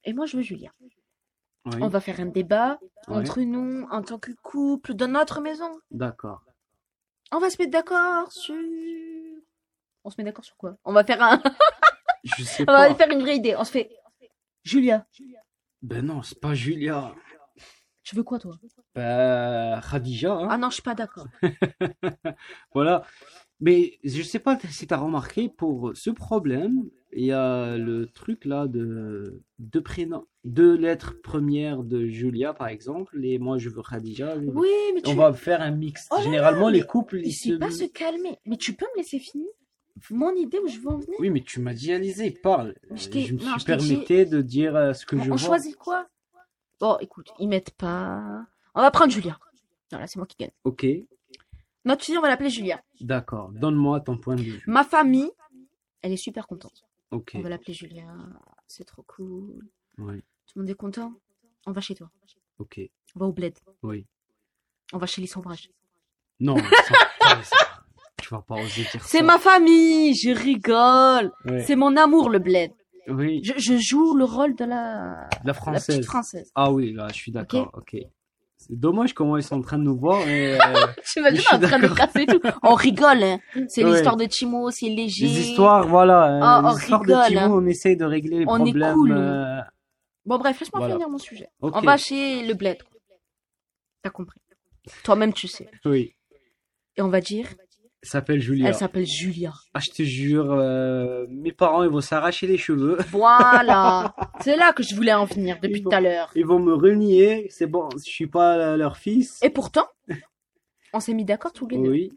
[0.03, 0.71] et moi je veux Julia.
[1.65, 5.71] oui, On va faire un débat entre nous en tant que couple dans notre maison.
[5.91, 6.43] d'accord.
[7.31, 8.55] On va se mettre d'accord sur.
[10.03, 10.75] On se met d'accord sur quoi?
[10.83, 11.39] On va faire un.
[12.23, 12.95] Je sais On va pas.
[12.95, 13.55] faire une vraie idée.
[13.55, 13.89] On se fait.
[14.63, 15.05] Julia,
[15.81, 17.13] Ben non, c'est pas Julia.
[18.03, 18.55] tu veux quoi toi?
[18.95, 20.47] Ben, Khadija, hein.
[20.49, 21.27] Ah non, je suis pas d'accord.
[22.73, 23.03] Voilà.
[23.61, 28.05] Mais je sais pas si tu as remarqué, pour ce problème, il y a le
[28.07, 33.69] truc là de deux prénoms, deux lettres premières de Julia par exemple, et moi je
[33.69, 34.37] veux Khadija.
[34.37, 36.07] Oui, mais tu On va faire un mix.
[36.11, 37.53] Oh là Généralement, là, les couples, il sait se...
[37.55, 38.37] pas se calmer.
[38.45, 39.47] Mais tu peux me laisser finir?
[40.11, 41.17] Mon idée où je veux en venir?
[41.19, 42.75] Oui, mais tu m'as dit, Alizé, parle.
[42.91, 45.31] Je Je me non, suis t'ai dit- permetté de dire euh, ce que on, je
[45.31, 45.37] on vois.
[45.37, 46.07] choisit quoi?
[46.79, 48.45] Bon, écoute, ils mettent pas.
[48.75, 49.37] On va prendre Julia.
[49.91, 50.51] Voilà, c'est moi qui gagne.
[50.63, 50.85] Ok,
[51.85, 52.81] Notre fille, on va l'appeler Julia.
[53.01, 53.51] d'accord.
[53.51, 54.63] Donne-moi ton point de vue.
[54.67, 55.31] Ma famille,
[56.01, 56.83] elle est super contente.
[57.11, 58.05] Ok, On va l'appeler Julia.
[58.67, 59.67] C'est trop cool.
[59.97, 60.17] oui,
[60.47, 61.13] Tout le monde est content.
[61.65, 62.09] On va chez toi.
[62.59, 62.79] ok,
[63.15, 63.53] On va au bled.
[63.83, 64.05] oui.
[64.93, 65.69] On va chez les sauvages.
[66.39, 66.55] Non,
[68.21, 69.23] tu vas pas oser dire C'est ça.
[69.23, 71.31] ma famille, je rigole.
[71.45, 71.63] Ouais.
[71.65, 72.71] C'est mon amour, le bled.
[73.07, 75.85] Oui, Je, je joue le rôle de la, la la française.
[75.97, 76.51] petite française.
[76.55, 77.97] Ah oui, là, je suis d'accord, ok.
[78.61, 80.27] C'est dommage comment ils sont en train de nous voir.
[80.27, 80.57] Et, euh,
[81.13, 82.41] J'imagine en train de casser tout.
[82.61, 83.39] On rigole, hein.
[83.69, 83.91] C'est Ouais.
[83.91, 85.27] l'histoire de Timo, c'est léger.
[85.27, 86.25] les histoires, voilà.
[86.25, 87.49] euh, Oh, on les histoires rigole, de Timo, hein.
[87.51, 88.93] on essaye de régler les On est problèmes.
[88.95, 89.15] cool, nous.
[89.17, 89.61] euh,
[90.25, 90.95] Bon, bref, laisse-moi Voilà.
[90.95, 91.47] finir mon sujet.
[91.61, 92.77] On va chez le bled.
[94.03, 94.39] T'as compris.
[95.03, 95.69] Toi-même, tu sais.
[95.85, 96.13] Oui,
[96.97, 97.47] Et on va dire,
[98.03, 98.69] s'appelle Julia.
[98.69, 99.53] elle s'appelle Julia.
[99.73, 102.97] Ah, je te jure, euh, mes parents, ils vont s'arracher les cheveux.
[103.11, 104.15] Voilà.
[104.41, 106.31] c'est là que je voulais en venir depuis tout à l'heure.
[106.35, 107.47] Ils vont me renier.
[107.49, 109.39] C'est bon, je suis pas leur fils.
[109.43, 109.87] Et pourtant,
[110.93, 111.89] on s'est mis d'accord tous les deux.
[111.89, 112.11] Oui,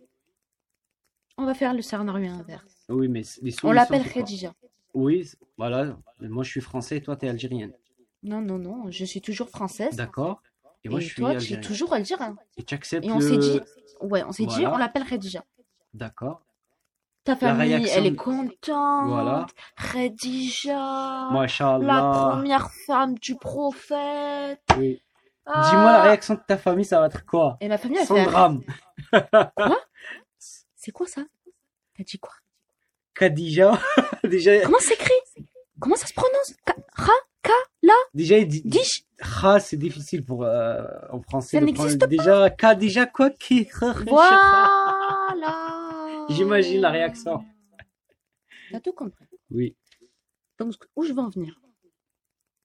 [1.37, 2.85] On va faire le scénario inverse.
[2.89, 4.55] oui, mais les On l'appelle Khadija.
[4.95, 5.97] Oui, voilà.
[6.21, 7.73] Moi, je suis français, toi, t'es algérienne.
[8.23, 9.97] Non, non, non, je suis toujours française.
[9.97, 10.43] D'accord.
[10.85, 12.37] Et moi, Et je suis toi, tu es toujours algérien.
[12.57, 13.29] Et tu acceptes Et on le...
[13.29, 13.61] s'est dit,
[14.01, 15.45] ouais, on s'est dit, on l'appelle Khadija.
[15.95, 16.43] D'accord.
[17.25, 19.09] Ta famille, réaction- elle est contente.
[19.09, 19.47] Voilà.
[19.77, 21.29] Khadija.
[21.81, 24.61] La première femme du prophète.
[24.77, 25.01] Oui.
[25.47, 25.69] Ah.
[25.71, 27.57] Dis-moi la réaction de ta famille, ça va être quoi?
[27.61, 28.25] Et ma famille, elle Sans fait.
[28.25, 28.63] drame.
[30.75, 31.23] C'est quoi ça?
[31.97, 32.33] T'as dit quoi?
[33.15, 33.79] Khadija.
[34.25, 35.13] déjà, Comment s'écrit?
[35.81, 36.55] Comment ça se prononce?
[36.65, 37.13] Ka- Ra
[38.15, 38.63] déjà, il dit.
[38.65, 41.59] Dish Kha, c'est difficile pour, euh, en français.
[41.59, 43.69] Ça n'existe prendre- Déjà, Khadija, quoi qui.
[44.07, 44.69] Voilà
[46.29, 47.45] J'imagine la réaction.
[48.71, 49.27] T'as tout compris.
[49.51, 49.77] Oui.
[50.59, 51.61] Donc, où je veux en venir?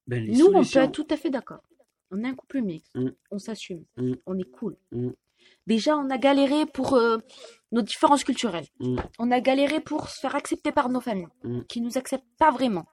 [0.08, 1.62] Ben, Nous, on peut être tout à fait d'accord.
[2.12, 2.95] On est un couple mixte.
[2.95, 3.10] Mm.
[3.32, 3.84] On s'assume.
[3.97, 4.14] Mm.
[4.26, 4.78] On est cool.
[4.91, 5.10] Mm.
[5.66, 7.18] Déjà, on a galéré pour euh,
[7.72, 8.68] nos différences culturelles.
[9.20, 11.62] On a galéré pour se faire accepter par nos familles, Mm.
[11.68, 12.86] qui nous acceptent pas vraiment.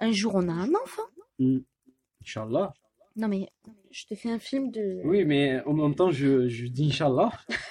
[0.00, 1.02] Un jour, on a un enfant.
[2.22, 2.72] Inch'Allah.
[3.16, 3.48] Non, mais
[3.90, 5.00] je te fais un film de.
[5.04, 7.30] Oui, mais en même temps, je, je dis Inch'Allah.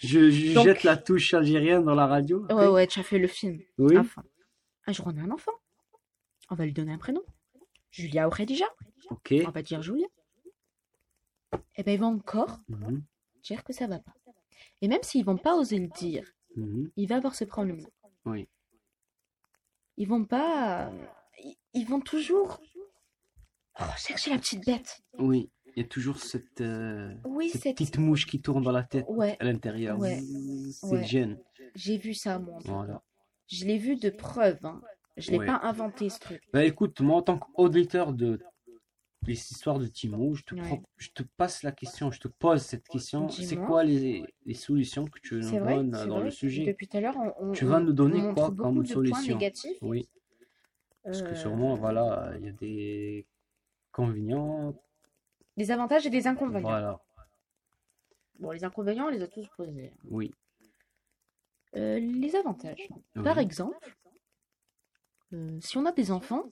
[0.00, 2.44] je je Donc- jette la touche algérienne dans la radio.
[2.50, 3.60] Ouais, ouais, tu as fait le film.
[3.78, 3.96] Oui.
[3.98, 4.22] Enfin,
[4.86, 5.52] un jour, on a un enfant.
[6.50, 7.22] On va lui donner un prénom.
[7.90, 8.66] Julia ou Khadija.
[9.10, 9.34] Ok.
[9.46, 10.06] On va dire Julia.
[11.76, 13.02] Eh ben, ils vont encore Mhm,
[13.42, 14.14] dire que ça va pas.
[14.80, 16.24] Et même s'ils vont pas oser le dire,
[16.56, 16.90] mhm.
[16.96, 17.88] il va avoir ce problème-là.
[18.24, 18.48] Oui.
[19.98, 20.90] Ils vont pas.
[21.74, 22.60] Ils- vont toujours.
[23.80, 25.00] Oh, chercher la petite bête.
[25.18, 25.50] Oui.
[25.74, 27.76] Il y a toujours cette, euh, Oui, cette cette.
[27.78, 29.98] petite mouche qui tourne dans la tête Ouais, à l'intérieur.
[29.98, 30.20] Ouais.
[30.70, 30.98] C'est Ouais.
[31.00, 31.38] le gène.
[31.74, 32.58] j'ai vu ça, moi.
[32.66, 33.02] Voilà.
[33.48, 34.58] Je l'ai vu de preuve.
[34.64, 34.82] Hein.
[35.16, 35.46] Je l'ai Ouais.
[35.46, 36.42] pas inventé, ce truc.
[36.52, 38.38] Bah écoute, moi en tant qu'auditeur de
[39.26, 40.54] les histoires de Timo, je te,
[40.98, 43.28] je passe la question, je te pose cette question.
[43.30, 46.24] C'est quoi les, les solutions que tu nous vrai, donnes dans vrai.
[46.24, 46.64] le sujet?
[46.66, 48.92] Depuis tout à l'heure, on, on- Tu vas nous donner on quoi beaucoup comme points
[48.92, 49.34] solution?
[49.38, 49.78] négatifs.
[49.80, 50.08] Oui,
[51.04, 53.26] parce que Euh, sûrement, voilà, il y a des
[53.90, 54.74] inconvénients.
[55.56, 56.68] Des avantages et des inconvénients.
[56.68, 57.00] Voilà,
[58.38, 59.92] Bon, les inconvénients, on les a tous posés.
[60.04, 60.32] oui.
[61.74, 62.86] Euh, les avantages.
[63.24, 63.96] Par exemple,
[65.32, 66.44] euh, si on a des enfants,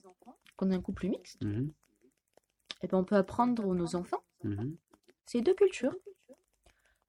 [0.57, 1.71] qu'on a un couple mixte, Mhm,
[2.81, 4.75] eh ben, on peut apprendre aux nos enfants mhm,
[5.27, 5.95] ces deux cultures.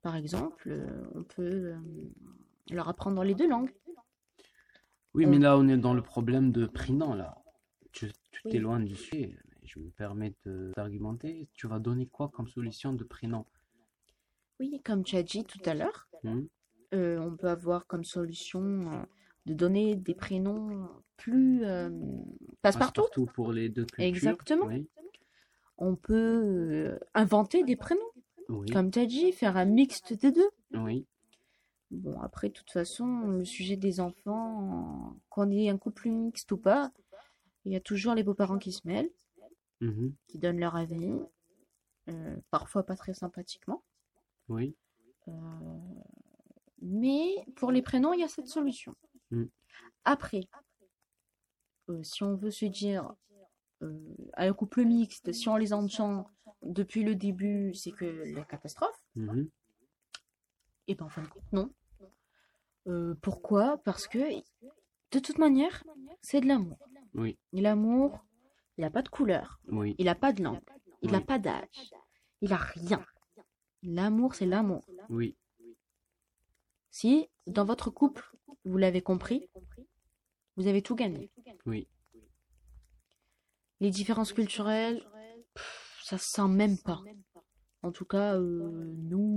[0.03, 1.79] Par exemple, euh, on peut euh,
[2.71, 3.73] leur apprendre les deux langues.
[5.15, 7.37] Oui, mais là, on est dans le problème de prénom, là.
[7.93, 8.11] Tu
[8.51, 9.37] t'éloignes du sujet.
[9.65, 10.35] Je me permets
[10.77, 11.49] d'argumenter.
[11.55, 13.45] Tu vas donner quoi comme solution de prénom
[14.61, 16.49] Oui, comme tu as dit tout à l'heure, Mhm,
[16.95, 19.03] euh, on peut avoir comme solution euh,
[19.47, 21.91] de donner des prénoms plus euh,
[22.63, 23.03] passe-partout.
[23.03, 24.05] Passe-partout pour les deux cultures.
[24.05, 24.67] Exactement.
[24.67, 24.89] Oui,
[25.79, 28.01] On peut euh, inventer des prénoms,
[28.49, 30.51] oui, comme tu as dit, faire un mixte des deux.
[30.75, 31.07] oui.
[31.93, 36.57] Bon, après, de toute façon, le sujet des enfants, qu'on ait un couple mixte ou
[36.57, 36.91] pas,
[37.67, 39.11] il y a toujours les beaux-parents qui se mêlent,
[39.83, 41.13] mhm, qui donnent leur avis,
[42.09, 43.83] euh, parfois pas très sympathiquement.
[44.49, 44.75] oui.
[45.29, 45.33] Euh,
[46.85, 48.97] mais pour les prénoms, il y a cette solution.
[49.31, 49.45] Mm.
[50.05, 50.49] Après,
[51.89, 53.15] euh, si on veut se dire,
[54.33, 56.29] à un couple mixte, si on les entend
[56.63, 59.49] depuis le début, c'est que la catastrophe, mhm.
[60.89, 61.73] et ben en fin de compte, non.
[62.89, 63.79] Euh, pourquoi?
[63.85, 64.19] Parce que
[65.13, 65.85] de toute manière,
[66.21, 66.79] c'est de l'amour.
[67.15, 68.25] Oui, l'amour,
[68.79, 70.63] il n'a pas de couleur, oui, il n'a pas de langue,
[71.03, 71.25] il n'a Oui.
[71.25, 71.93] pas d'âge,
[72.41, 73.05] il n'a rien.
[73.83, 74.85] L'amour, c'est l'amour.
[75.11, 75.37] oui,
[76.91, 78.25] Si, dans votre couple,
[78.65, 79.49] vous l'avez compris,
[80.57, 81.31] vous avez tout gagné.
[81.67, 81.89] oui.
[83.81, 85.03] Les différences culturelles,
[85.55, 87.03] pff, ça se sent même pas.
[87.83, 89.32] En tout cas, euh, nous...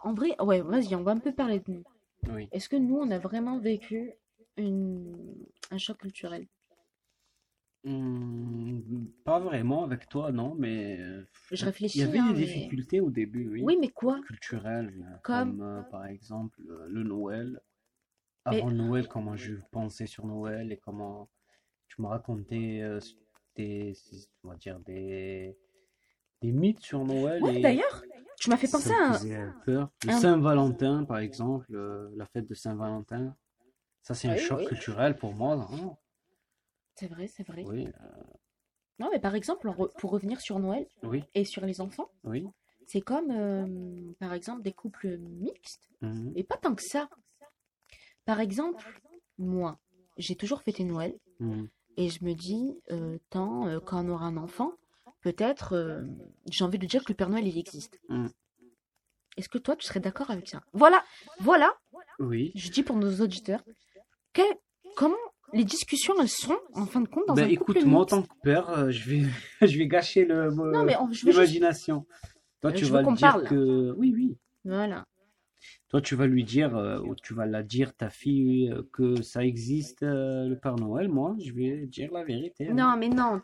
[0.00, 1.84] En vrai, ouais, vas-y, on va un peu parler de nous.
[2.28, 2.48] oui.
[2.52, 4.12] Est-ce que nous, on a vraiment vécu
[4.56, 5.34] une...
[5.70, 6.46] un choc culturel?
[7.84, 11.22] Hmm, pas vraiment avec toi, non, mais euh,
[11.52, 14.20] Je il réfléchis, y avait hein, des mais- difficultés au début, oui, Oui, mais quoi?
[14.26, 17.60] culturelles, euh, Comme- comme euh, par exemple euh, le Noël.
[18.50, 21.28] Mais- Avant Noël, comment je pensais sur Noël et comment
[21.88, 22.98] tu me racontais euh,
[23.54, 23.92] des,
[24.42, 25.56] on va dire des,
[26.42, 28.02] des mythes sur Noël Ouais, et d'ailleurs,
[28.38, 29.54] tu m'as fait penser à un...
[29.64, 29.90] peur.
[30.04, 33.34] Le un- Saint-Valentin, par exemple, euh, la fête de Saint-Valentin,
[34.02, 34.66] ça c'est un choc oui.
[34.66, 35.96] culturel pour moi, non?
[36.94, 37.64] C'est vrai, c'est vrai.
[37.66, 37.88] Oui,
[38.98, 40.86] Non, mais par exemple, re- pour revenir sur Noël
[41.34, 42.10] et sur les enfants,
[42.86, 47.08] c'est comme, euh, par exemple, des couples mixtes, mhm, et pas tant que ça.
[48.24, 48.84] Par exemple,
[49.38, 49.78] moi,
[50.16, 51.68] j'ai toujours fêté Noël, mhm.
[51.96, 54.72] et je me dis, euh, tant, euh, quand on aura un enfant,
[55.20, 56.02] peut-être, euh,
[56.50, 57.98] j'ai envie de dire que le Père Noël, il existe.
[58.08, 58.26] Mm.
[59.36, 60.62] Est-ce que toi, tu serais d'accord avec ça?
[60.72, 61.04] Voilà,
[61.40, 61.74] voilà,
[62.20, 62.52] Oui.
[62.54, 63.62] je dis pour nos auditeurs,
[64.32, 64.40] que-
[64.96, 65.14] comment
[65.52, 68.06] les discussions, elles sont, en fin de compte, dans Ben un couple écoute, moi en
[68.06, 69.22] tant que père, euh, je vais,
[69.60, 70.50] je vais gâcher le,
[71.12, 71.24] juste...
[71.26, 72.06] l'imagination.
[72.62, 73.48] Toi, Euh, tu je vas qu'on dire parle.
[73.48, 74.38] que, oui, oui.
[74.64, 75.04] Voilà.
[75.88, 79.22] Toi, tu vas lui dire, euh, ou tu vas la dire, ta fille, euh, que
[79.22, 81.08] ça existe, euh, le Père Noël.
[81.08, 82.68] Moi, je vais dire la vérité.
[82.68, 82.74] hein.
[82.74, 83.40] Non, mais non,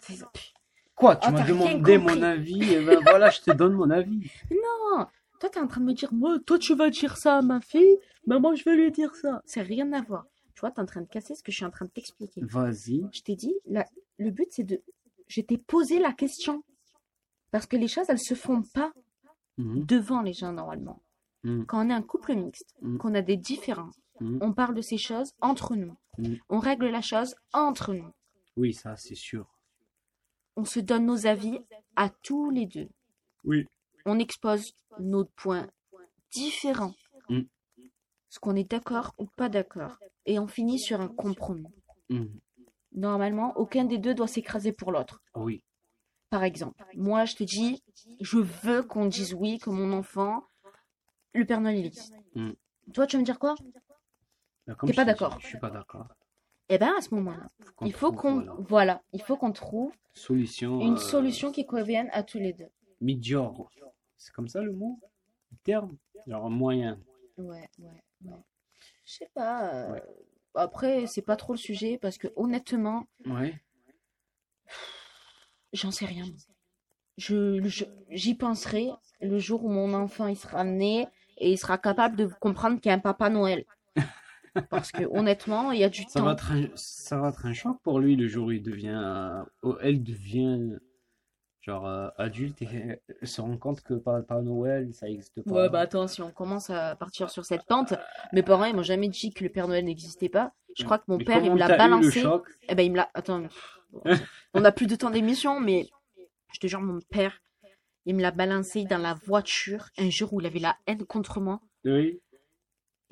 [0.95, 4.21] Quoi, tu Oh, m'as demandé mon avis, et ben voilà, je te donne mon avis.
[4.51, 5.07] non,
[5.41, 7.61] toi t'es en train de me dire, moi, toi tu vas dire ça à ma
[7.61, 9.43] fille, mais moi je vais lui dire ça.
[9.47, 10.27] C'est rien à voir.
[10.55, 12.43] Tu vois, t'es en train de casser ce que je suis en train de t'expliquer.
[12.45, 13.05] Vas-y.
[13.13, 13.87] Je t'ai dit, la-
[14.19, 14.81] le but c'est de.
[15.29, 16.63] Je t'ai posé la question.
[17.51, 18.93] Parce que les choses, elles se font pas
[19.59, 21.03] Mhm, devant les gens normalement.
[21.45, 22.99] mhm, Quand on est un couple mixte, Mhm.
[22.99, 24.39] qu'on a des différences, mhm.
[24.41, 25.95] on parle de ces choses entre nous.
[26.49, 28.11] On règle la chose entre nous.
[28.57, 29.47] Oui, ça, c'est sûr.
[30.57, 31.59] On se donne nos avis
[31.97, 32.89] à tous les deux.
[33.45, 33.67] Oui.
[34.07, 35.69] on expose nos points
[36.31, 36.95] différents.
[37.29, 37.43] Mm.
[38.29, 39.99] Ce qu'on est d'accord ou pas d'accord?
[40.27, 41.67] Et on finit sur un compromis.
[42.09, 42.41] Mhm.
[42.93, 45.23] Normalement, aucun des deux doit s'écraser pour l'autre.
[45.35, 45.65] Oui.
[46.31, 47.83] Par exemple, moi, je te dis,
[48.21, 50.45] je veux qu'on dise oui, que mon enfant,
[51.35, 52.15] le Père Noël, il existe.
[52.35, 52.53] Mm.
[52.95, 53.55] Toi, tu vas me dire quoi?
[54.79, 55.39] Comme T'es pas d'accord.
[55.41, 56.09] Je suis pas d'accord.
[56.69, 57.47] Eh bien, à ce moment-là,
[57.83, 60.81] il faut qu'on, voilà, voilà, il faut qu'on trouve solution.
[60.81, 62.69] une euh, solution qui convienne à tous les deux.
[63.01, 63.71] Migliore.
[64.17, 64.99] C'est comme ça le mot?
[65.51, 65.97] Le terme?
[66.27, 66.99] Genre moyen.
[67.37, 68.37] Ouais, ouais, ouais.
[69.05, 69.73] Je sais pas.
[69.75, 70.03] euh, Ouais.
[70.55, 73.61] Après, c'est pas trop le sujet parce que honnêtement, Ouais.
[75.73, 76.25] j'en sais rien.
[77.19, 78.91] Je, je- j'y penserai
[79.21, 81.07] le jour où mon enfant il sera né
[81.39, 83.65] et il sera capable de comprendre qu'il y a un Papa Noël.
[84.71, 86.27] Parce que honnêtement, il y a du Ça temps.
[86.27, 89.01] va être un, ça va être un choc pour lui le jour où il devient,
[89.65, 90.77] euh, elle devient
[91.63, 95.51] genre euh, adulte et elle se rend compte que Papa Noël, ça n'existe pas.
[95.53, 97.95] Ouais, bah attends, si on commence à partir sur cette pente,
[98.33, 100.53] mes parents ils m'ont jamais dit que le Père Noël n'existait pas.
[100.77, 102.21] Je crois que mon Mais père il me l'a eu le balancé.
[102.23, 102.47] choc?
[102.69, 103.11] Eh ben il me l'a.
[103.15, 103.45] Attends,
[104.55, 105.87] on n'a plus de temps d'émission, mais
[106.53, 107.41] je te jure, mon père,
[108.07, 111.41] il me l'a balancé dans la voiture un jour où il avait la haine contre
[111.41, 111.61] moi.
[111.85, 112.21] Oui.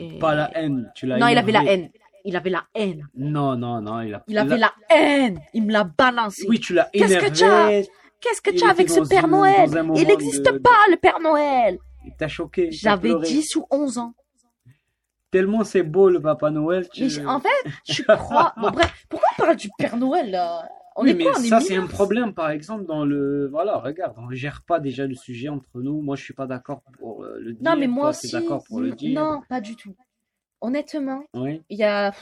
[0.01, 0.19] Et...
[0.19, 1.83] Pas la haine, tu l'as Non, il avait la énervé.
[1.83, 1.91] haine.
[2.25, 3.07] Il avait la haine.
[3.15, 4.23] Non, non, non, il a.
[4.29, 5.41] Il avait la haine.
[5.55, 6.45] Il me l'a balancé.
[6.49, 7.33] Oui, tu l'as Qu'est-ce que énervé.
[7.33, 10.97] tu as Qu'est-ce que tu as avec ce Père Noël Il n'existe de- pas, le
[10.97, 11.79] Père Noël.
[12.05, 12.71] Il t'a choqué.
[12.71, 13.27] J'avais pleuré.
[13.27, 14.13] 10 ou 11 ans.
[15.31, 16.89] Tellement c'est beau le Papa Noël.
[16.93, 17.05] Tu...
[17.05, 17.49] Mais j- en fait,
[17.87, 18.53] tu crois.
[18.61, 20.69] Bon, bref, pourquoi on parle du Père Noël là?
[20.97, 23.49] On Oui, est mais quoi On est ça, c'est un problème, par exemple, dans le.
[23.49, 26.03] Voilà, regarde, on gère pas déjà le sujet entre nous.
[26.03, 27.63] Moi, je suis pas d'accord pour euh, le dire.
[27.63, 28.33] Non, mais moi Toi, aussi.
[28.33, 29.19] d'accord pour le dire.
[29.21, 29.95] Non, pas du tout.
[30.61, 32.13] Honnêtement, Oui, il y a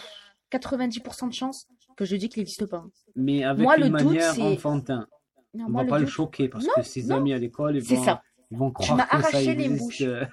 [0.53, 1.66] 90% de chances
[1.97, 2.85] que je dis qu'il n'existe pas.
[3.16, 5.07] mais avec Moi, une le doute, manière c'est- enfantin.
[5.55, 7.16] Non, On moi, va le pas le doute- choquer parce Non, que ses non.
[7.16, 8.05] amis à l'école, ils vont,
[8.51, 10.05] ils vont croire que ça arraché les existe.
[10.05, 10.29] bouches.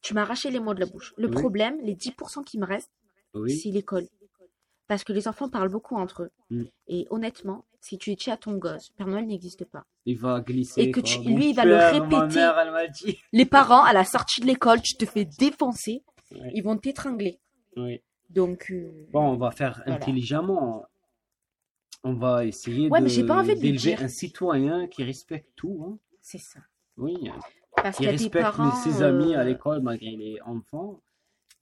[0.00, 1.12] Tu m'as arraché les mots de la bouche.
[1.18, 1.34] Le Oui.
[1.34, 2.92] problème, les 10% qui me restent,
[3.34, 4.06] Oui, c'est l'école.
[4.86, 6.30] Parce que les enfants parlent beaucoup entre eux.
[6.50, 6.62] Mm.
[6.88, 9.84] Et honnêtement, si tu dis à ton gosse, Père Noël n'existe pas.
[10.06, 10.80] il va glisser.
[10.82, 12.36] Et que tu- lui, il va le père, répéter.
[12.40, 13.18] mère, dit.
[13.32, 16.02] Les parents, à la sortie de l'école, tu te fais défoncer,
[16.54, 17.38] ils vont t'étrangler.
[17.76, 18.00] oui.
[18.30, 19.96] Donc, euh, Bon, on va faire Voilà.
[19.96, 20.86] intelligemment.
[22.02, 24.02] On va essayer Ouais, de mais j'ai pas envie de lui d'élever dire.
[24.02, 25.84] un citoyen qui respecte tout.
[25.86, 25.98] hein.
[26.22, 26.60] c'est ça.
[26.96, 27.14] Oui,
[27.76, 28.72] Parce qui respecte parents.
[28.76, 31.02] ses amis à euh, l'école malgré les enfants.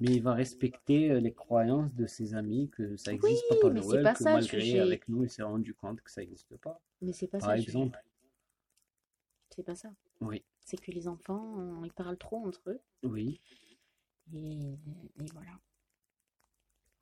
[0.01, 3.73] Mais il va respecter euh, les croyances de ses amis que ça existe Oui, Papa
[3.75, 6.57] mais Noël, pas que ça malgré avec nous, il s'est rendu compte que ça n'existe
[6.57, 6.81] pas.
[7.03, 7.57] Mais c'est pas Par ça.
[7.57, 7.69] sujet.
[7.69, 7.99] exemple,
[9.55, 9.91] C'est pas ça.
[10.21, 12.81] oui, C'est que les enfants, ils parlent trop entre eux.
[13.03, 13.41] oui,
[14.33, 14.73] Et,
[15.19, 15.53] et voilà.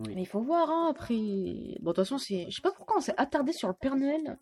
[0.00, 0.14] Oui.
[0.14, 1.14] Mais il faut voir, hein, après.
[1.16, 2.46] Bon, de toute façon, c'est.
[2.48, 4.38] Je sais pas pourquoi on s'est attardé sur le Père Noël.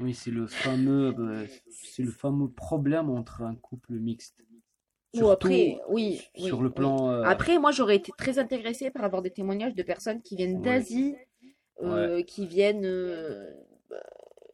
[0.00, 4.42] oui, c'est le fameux, euh, c'est le fameux problème entre un couple mixte.
[5.14, 6.20] Ou après, oui.
[6.36, 7.10] oui, sur le plan.
[7.10, 10.56] euh, Après, moi, j'aurais été très intéressée par avoir des témoignages de personnes qui viennent
[10.58, 10.62] Ouais.
[10.64, 11.16] d'Asie,
[11.82, 12.84] euh, qui viennent.
[12.84, 13.50] euh,
[13.88, 13.96] bah,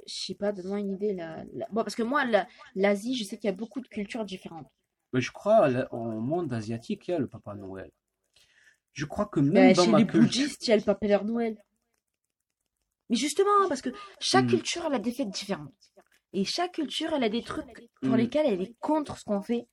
[0.06, 1.44] je sais pas, donne-moi une idée là.
[1.54, 1.66] là.
[1.70, 4.68] Bon, parce que moi, la- l'Asie, je sais qu'il y a beaucoup de cultures différentes.
[5.12, 7.90] mais je crois là, au monde asiatique, il y a le Papa Noël.
[8.92, 10.20] Je crois que même Mais dans chez ma les culture.
[10.22, 11.56] bouddhistes, il y a le Père Noël.
[13.10, 13.90] Mais justement, parce que
[14.20, 14.48] chaque Hmm.
[14.50, 15.72] culture, elle a des fêtes différentes.
[16.32, 18.16] Et chaque culture, elle a des trucs pour Hmm.
[18.16, 19.66] lesquels elle est contre ce qu'on fait.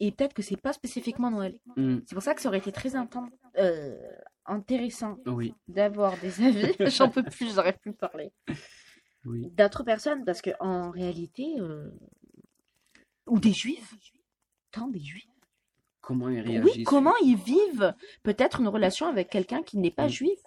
[0.00, 1.58] Et peut-être que c'est pas spécifiquement Noël.
[1.76, 3.96] Hmm, C'est pour ça que ça aurait été très euh,
[4.46, 6.72] intéressant oui, d'avoir des avis.
[6.90, 8.32] J'en peux plus, j'aurais plus parler.
[9.24, 9.48] oui.
[9.52, 11.90] D'autres personnes, parce que en réalité, euh,
[13.26, 13.94] ou des juifs,
[14.72, 15.26] tant des juifs.
[16.00, 16.76] Comment ils réagissent?
[16.78, 20.10] Oui, comment ils vivent peut-être une relation avec quelqu'un qui n'est pas Mm.
[20.10, 20.40] juif,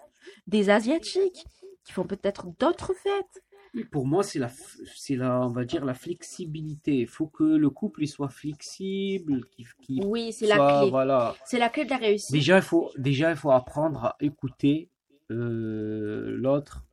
[0.46, 1.46] des asiatiques
[1.84, 3.42] qui font peut-être d'autres fêtes.
[3.84, 4.48] Pour moi, c'est la,
[4.94, 7.00] c'est la, on va dire la flexibilité.
[7.00, 10.90] Il faut que le couple il soit flexible, qu'il qu'il Oui, c'est la clé.
[10.90, 11.34] voilà.
[11.44, 12.32] C'est la clé de la réussite.
[12.32, 14.90] Déjà, il faut, déjà, il faut apprendre à écouter
[15.30, 16.84] euh, l'autre.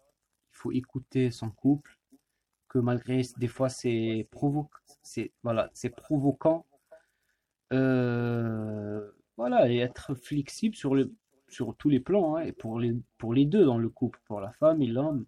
[0.52, 1.98] Il faut écouter son couple.
[2.68, 4.68] Que malgré des fois c'est provo
[5.04, 6.66] c'est voilà, c'est provoquant.
[7.72, 11.12] Euh, voilà, et être flexible sur le,
[11.48, 14.42] sur tous les plans, hein, et pour les, pour les deux dans le couple, pour
[14.42, 15.26] la femme et l'homme.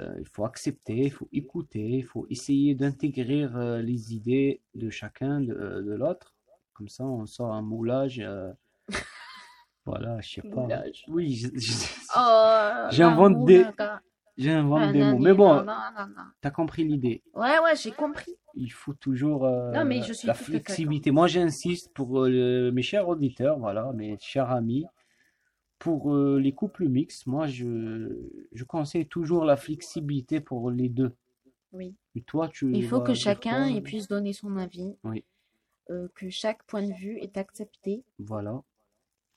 [0.00, 4.90] Euh, il faut accepter, il faut écouter, il faut essayer d'intégrer euh, les idées de
[4.90, 6.34] chacun de, de l'autre.
[6.72, 8.18] Comme ça, on sort un moulage.
[8.20, 8.52] euh,
[9.86, 10.62] voilà, je sais pas.
[10.62, 11.04] Moulage.
[11.08, 11.46] Oui,
[12.16, 13.66] Oh, J'invente des-
[14.36, 15.18] j'invente des Ah, mots.
[15.18, 15.64] Mais bon,
[16.40, 17.22] t'as compris l'idée.
[17.34, 18.34] Ouais, ouais, j'ai compris.
[18.54, 21.10] Il faut toujours euh, Non, mais je suis la flexibilité.
[21.10, 24.86] Moi, j'insiste pour euh, mes chers auditeurs, voilà, mes chers amis,
[25.84, 28.08] pour euh, les couples mixtes, moi, je,
[28.52, 31.12] je conseille toujours la flexibilité pour les deux.
[31.72, 31.94] Oui.
[32.14, 35.24] Et toi, tu Il faut que chacun il puisse donner son avis, Oui.
[35.90, 38.62] euh, que chaque point de vue est accepté Voilà.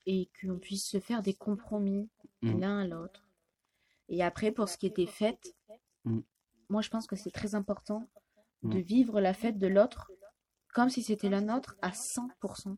[0.06, 2.08] et qu'on puisse se faire des compromis
[2.44, 2.60] Mm.
[2.60, 3.24] l'un à l'autre.
[4.10, 5.54] Et après, pour ce qui des fêtes,
[6.06, 6.20] Mm.
[6.70, 8.08] moi je pense que c'est très important
[8.64, 8.82] de Mm.
[8.82, 10.12] vivre la fête de l'autre
[10.74, 12.78] comme si c'était la nôtre à 100%.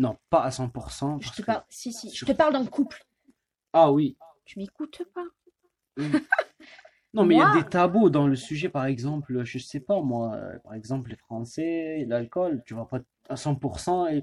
[0.00, 1.20] Non, pas à 100%.
[1.20, 3.04] Je te que- parle, si, si, je te parle d'un couple.
[3.74, 4.16] Ah oui.
[4.46, 5.24] Tu m'écoutes pas.
[7.12, 10.00] Non, mais il y a des tabous dans le sujet, par exemple, je sais pas
[10.00, 14.22] moi, euh, par exemple les Français, l'alcool, tu vas pas à 100% et, et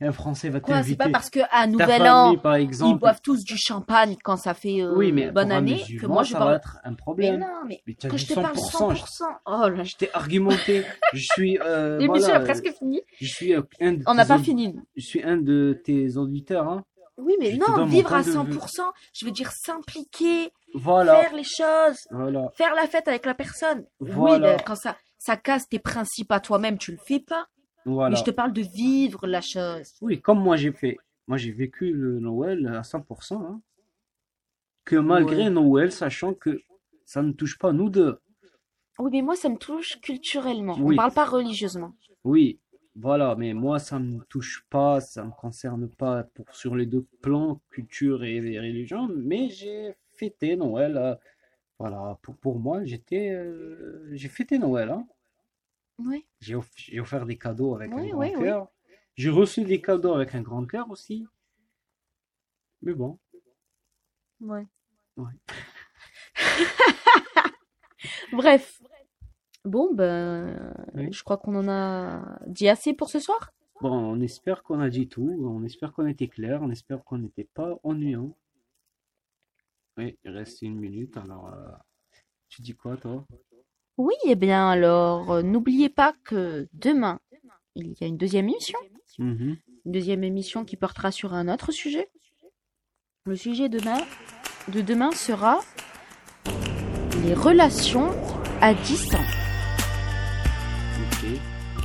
[0.00, 0.96] un Français va Quoi, c'est t'inviter.
[0.96, 2.68] pas parce qu'à Ta Nouvel famille, An, par ils
[2.98, 6.32] boivent tous du champagne quand ça fait euh, Oui, mais bonne année que moi je
[6.32, 6.56] ça va parle.
[6.56, 7.40] être un Mais problème.
[7.40, 9.22] non, mais Mais que dit je te parle 100%, 100%.
[9.46, 10.84] Oh là, je t'ai argumenté.
[11.12, 13.00] Je suis, euh, l'émission voilà, a presque fini.
[13.20, 14.78] je suis euh, un de On n'a pas fini.
[14.96, 16.84] Je suis un de tes auditeurs, hein.
[17.16, 18.36] Oui, mais Je non, vivre à de vue.
[18.38, 18.80] 100%,
[19.12, 23.84] je veux dire s'impliquer, Voilà, faire les choses, voilà, faire la fête avec la personne.
[23.98, 24.30] Oui,
[24.64, 27.46] quand ça, ça casse tes principes à toi-même, tu le fais pas.
[27.88, 28.10] Voilà.
[28.10, 29.94] Mais je te parle de vivre la chose.
[30.00, 30.96] Oui, comme moi j'ai fait.
[31.26, 33.60] Moi j'ai vécu le Noël à 100%, hein.
[34.84, 35.50] Que malgré Ouais.
[35.50, 36.60] Noël, sachant que
[37.04, 38.18] ça ne touche pas nous deux.
[38.98, 40.76] Oui, mais moi, ça me touche culturellement.
[40.80, 40.94] Oui.
[40.94, 41.94] On parle pas religieusement.
[42.24, 42.58] Oui,
[42.96, 47.06] voilà, mais moi ça me touche pas, ça me concerne pas pour sur les deux
[47.22, 50.96] plans, culture et, et religion, mais j'ai fêté Noël.
[50.96, 51.14] euh,
[51.78, 55.06] voilà, pour, pour moi, j'étais, euh, j'ai fêté Noël, hein.
[55.98, 56.26] Oui.
[56.40, 58.68] J'ai off- j'ai offert des cadeaux avec un grand oui, cœur.
[59.16, 61.26] J'ai reçu des cadeaux avec un grand cœur aussi.
[62.82, 63.18] Mais bon,
[64.40, 64.66] Ouais.
[65.16, 65.32] Ouais.
[68.32, 68.80] Bref.
[69.64, 70.72] Bon, ben,
[71.10, 73.52] je crois qu'on en a dit assez pour ce soir.
[73.80, 77.18] bon, on espère qu'on a dit tout, on espère qu'on était clair, on espère qu'on
[77.18, 78.36] n'était pas ennuyant.
[79.96, 81.70] Oui, il reste une minute, alors euh,
[82.48, 83.26] tu dis quoi toi?
[83.98, 87.18] Oui, eh bien alors, euh, n'oubliez pas que demain,
[87.74, 88.78] il y a une deuxième émission.
[89.18, 89.56] Mhm.
[89.86, 92.08] Une deuxième émission qui portera sur un autre sujet.
[93.24, 93.98] Le sujet demain,
[94.68, 95.58] de demain sera
[97.24, 98.12] les relations
[98.60, 99.34] à distance.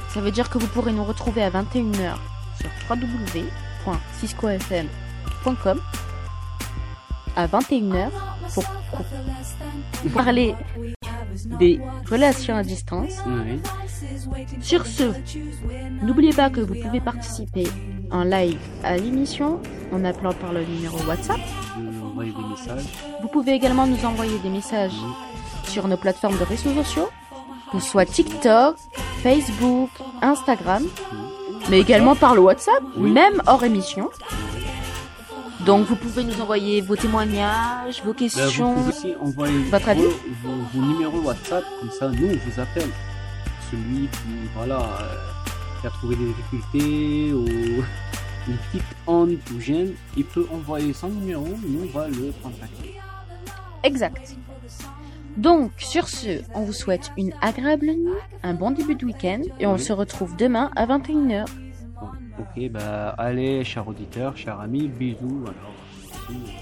[0.10, 2.20] Ça veut dire que vous pourrez nous retrouver à 21h
[2.60, 5.82] sur www.ciscofm.com
[7.36, 8.12] à 21h
[8.54, 9.04] pour, pour
[10.14, 10.54] parler
[11.60, 11.80] des
[12.10, 13.14] relations à distance.
[13.28, 13.60] Oui.
[14.62, 15.12] Sur ce,
[16.02, 17.68] n'oubliez pas que vous pouvez participer
[18.12, 19.60] en live à l'émission
[19.92, 21.40] en appelant par le numéro WhatsApp.
[22.18, 22.86] Des messages.
[23.22, 25.00] Vous pouvez également nous envoyer des messages
[25.66, 27.10] sur nos plateformes de réseaux sociaux,
[27.72, 28.76] que ce soit TikTok,
[29.24, 29.90] Facebook,
[30.22, 30.84] Instagram,
[31.70, 34.10] mais également par le WhatsApp, même hors émission.
[35.66, 38.74] Donc vous pouvez nous envoyer vos témoignages, vos vous questions.
[38.74, 40.10] pouvez aussi envoyer Votre avis vos,
[40.44, 42.90] vos, vos numéros WhatsApp, comme ça, nous, on vous appelle.
[43.72, 47.46] Celui qui, voilà, euh, qui a trouvé des difficultés ou
[48.48, 52.96] une petite honte ou gêne, il peut envoyer son numéro, nous, on va le contacter.
[53.84, 54.36] Exact.
[55.38, 59.66] Donc, sur ce, on vous souhaite une agréable nuit, un bon début de week-end, et
[59.66, 59.80] on Oui.
[59.80, 61.46] se retrouve demain à 21h.
[62.40, 65.46] Ok, bah allez, cher auditeur, cher ami, bisous.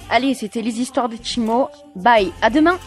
[0.10, 1.70] Allez, c'était les histoires de Chimo.
[1.96, 2.78] Bye, à demain.